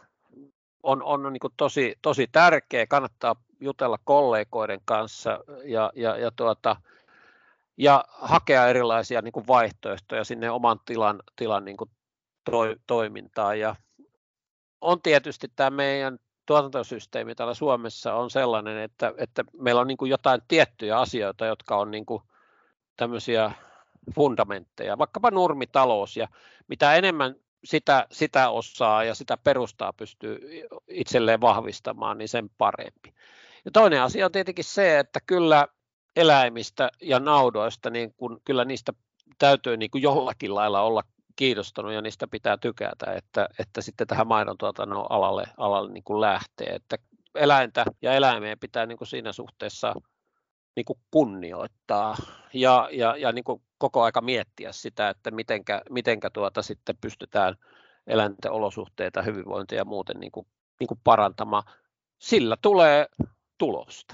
on, 0.83 1.03
on 1.03 1.33
niin 1.33 1.39
kuin 1.39 1.53
tosi, 1.57 1.95
tosi 2.01 2.27
tärkeä, 2.31 2.87
kannattaa 2.87 3.35
jutella 3.59 3.97
kollegoiden 4.03 4.79
kanssa 4.85 5.39
ja, 5.63 5.91
ja, 5.95 6.17
ja 6.17 6.31
tuota, 6.35 6.75
ja 7.77 8.05
hakea 8.07 8.67
erilaisia 8.67 9.21
niin 9.21 9.31
kuin 9.31 9.47
vaihtoehtoja 9.47 10.23
sinne 10.23 10.51
oman 10.51 10.79
tilan, 10.85 11.23
tilan 11.35 11.65
niin 11.65 11.77
kuin 11.77 11.89
toi, 12.51 12.75
toimintaan. 12.87 13.59
Ja 13.59 13.75
on 14.81 15.01
tietysti 15.01 15.47
tämä 15.55 15.69
meidän 15.69 16.19
tuotantosysteemi 16.45 17.35
täällä 17.35 17.53
Suomessa 17.53 18.13
on 18.13 18.29
sellainen, 18.29 18.77
että, 18.77 19.13
että 19.17 19.43
meillä 19.61 19.81
on 19.81 19.87
niin 19.87 19.97
kuin 19.97 20.09
jotain 20.09 20.41
tiettyjä 20.47 20.99
asioita, 20.99 21.45
jotka 21.45 21.77
on 21.77 21.91
niin 21.91 22.05
kuin 22.05 22.23
tämmöisiä 22.97 23.51
fundamentteja, 24.15 24.97
vaikkapa 24.97 25.31
nurmitalous 25.31 26.17
ja 26.17 26.27
mitä 26.67 26.95
enemmän 26.95 27.35
sitä, 27.63 28.07
sitä 28.11 28.49
osaa 28.49 29.03
ja 29.03 29.15
sitä 29.15 29.37
perustaa 29.37 29.93
pystyy 29.93 30.39
itselleen 30.87 31.41
vahvistamaan, 31.41 32.17
niin 32.17 32.29
sen 32.29 32.49
parempi. 32.57 33.13
Ja 33.65 33.71
toinen 33.71 34.01
asia 34.01 34.25
on 34.25 34.31
tietenkin 34.31 34.65
se, 34.65 34.99
että 34.99 35.19
kyllä 35.25 35.67
eläimistä 36.15 36.89
ja 37.01 37.19
naudoista, 37.19 37.89
niin 37.89 38.13
kun, 38.13 38.41
kyllä 38.45 38.65
niistä 38.65 38.93
täytyy 39.37 39.77
niin 39.77 39.91
kuin 39.91 40.01
jollakin 40.01 40.55
lailla 40.55 40.81
olla 40.81 41.03
kiinnostunut 41.35 41.93
ja 41.93 42.01
niistä 42.01 42.27
pitää 42.27 42.57
tykätä, 42.57 43.13
että, 43.13 43.49
että 43.59 43.81
sitten 43.81 44.07
tähän 44.07 44.27
maidon 44.27 44.57
tuotannon 44.57 45.05
alalle, 45.09 45.43
alalle 45.57 45.91
niin 45.91 46.03
kuin 46.03 46.21
lähtee. 46.21 46.67
Että 46.67 46.97
eläintä 47.35 47.85
ja 48.01 48.13
eläimeen 48.13 48.59
pitää 48.59 48.85
niin 48.85 48.97
kuin 48.97 49.07
siinä 49.07 49.31
suhteessa 49.31 49.93
niin 50.75 50.85
kuin 50.85 50.99
kunnioittaa 51.11 52.17
ja, 52.53 52.89
ja, 52.91 53.15
ja 53.17 53.31
niin 53.31 53.43
kuin 53.43 53.61
koko 53.77 54.03
aika 54.03 54.21
miettiä 54.21 54.71
sitä, 54.71 55.09
että 55.09 55.31
mitenkä, 55.31 55.81
mitenkä 55.89 56.29
tuota 56.29 56.61
sitten 56.61 56.97
pystytään 57.01 57.55
eläinten 58.07 58.51
olosuhteita, 58.51 59.21
hyvinvointia 59.21 59.77
ja 59.77 59.85
muuten 59.85 60.19
niin 60.19 60.31
kuin, 60.31 60.47
niin 60.79 60.87
kuin 60.87 60.99
parantamaan. 61.03 61.63
Sillä 62.19 62.57
tulee 62.61 63.07
tulosta. 63.57 64.13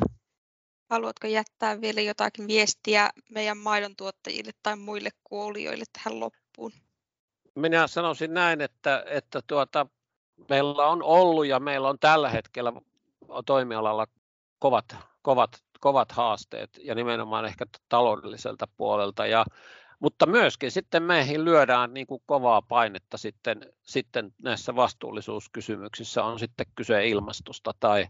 Haluatko 0.90 1.28
jättää 1.28 1.82
vielä 1.82 2.02
jotakin 2.02 2.48
viestiä 2.48 3.10
meidän 3.32 3.58
maidon 3.58 3.96
tuottajille 3.96 4.52
tai 4.64 4.76
muille 4.76 5.10
kuulijoille 5.24 5.86
tähän 5.94 6.20
loppuun? 6.20 6.72
Minä 7.56 7.88
sanoisin 7.88 8.34
näin, 8.34 8.62
että, 8.62 9.04
että 9.08 9.42
tuota, 9.48 9.88
meillä 10.50 10.88
on 10.88 11.04
ollut 11.04 11.46
ja 11.46 11.60
meillä 11.60 11.90
on 11.90 12.00
tällä 12.00 12.30
hetkellä 12.30 12.74
toimialalla 13.46 14.08
kovat, 14.60 14.98
kovat, 15.22 15.64
kovat 15.80 16.12
haasteet 16.12 16.70
ja 16.84 16.96
nimenomaan 16.96 17.46
ehkä 17.46 17.66
taloudelliselta 17.90 18.68
puolelta. 18.78 19.26
Ja, 19.26 19.46
mutta 20.00 20.26
myöskin 20.26 20.72
sitten 20.72 21.04
meihin 21.04 21.46
lyödään 21.46 21.94
niin 21.94 22.08
kuin 22.08 22.22
kovaa 22.26 22.62
painetta 22.62 23.18
sitten, 23.18 23.74
sitten 23.82 24.34
näissä 24.44 24.76
vastuullisuuskysymyksissä, 24.76 26.24
on 26.24 26.40
sitten 26.40 26.66
kyse 26.76 27.08
ilmastosta 27.08 27.72
tai, 27.80 28.08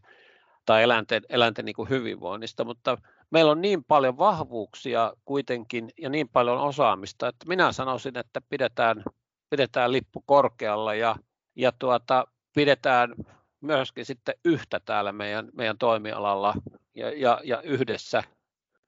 tai 0.66 0.84
eläinten, 0.84 1.24
eläinten 1.30 1.66
niin 1.66 1.76
kuin 1.76 1.90
hyvinvoinnista, 1.90 2.66
mutta 2.66 2.98
meillä 3.30 3.52
on 3.52 3.62
niin 3.62 3.84
paljon 3.84 4.18
vahvuuksia 4.18 5.14
kuitenkin 5.26 5.90
ja 6.02 6.10
niin 6.10 6.30
paljon 6.30 6.58
osaamista, 6.58 7.28
että 7.28 7.48
minä 7.48 7.72
sanoisin, 7.72 8.18
että 8.18 8.42
pidetään, 8.50 9.04
pidetään 9.50 9.92
lippu 9.92 10.24
korkealla 10.26 10.94
ja, 10.94 11.16
ja 11.56 11.72
tuota, 11.72 12.28
pidetään 12.54 13.16
myöskin 13.62 14.06
sitten 14.06 14.36
yhtä 14.46 14.80
täällä 14.86 15.12
meidän, 15.12 15.50
meidän 15.54 15.78
toimialalla 15.78 16.54
ja, 16.96 17.10
ja, 17.10 17.42
ja 17.44 17.62
yhdessä 17.62 18.24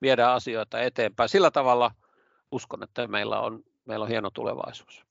viedään 0.02 0.34
asioita 0.34 0.82
eteenpäin. 0.82 1.30
Sillä 1.30 1.52
tavalla 1.52 1.92
uskon, 2.52 2.84
että 2.84 3.08
meillä 3.08 3.40
on, 3.40 3.64
meillä 3.86 4.04
on 4.04 4.10
hieno 4.10 4.30
tulevaisuus. 4.30 5.06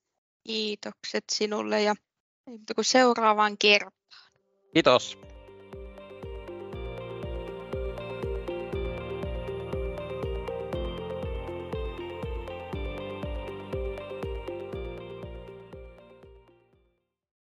Kiitokset 0.44 1.24
sinulle 1.32 1.82
ja 1.82 1.94
seuraavaan 2.82 3.58
kertaan. 3.58 3.92
Kiitos. 4.74 5.18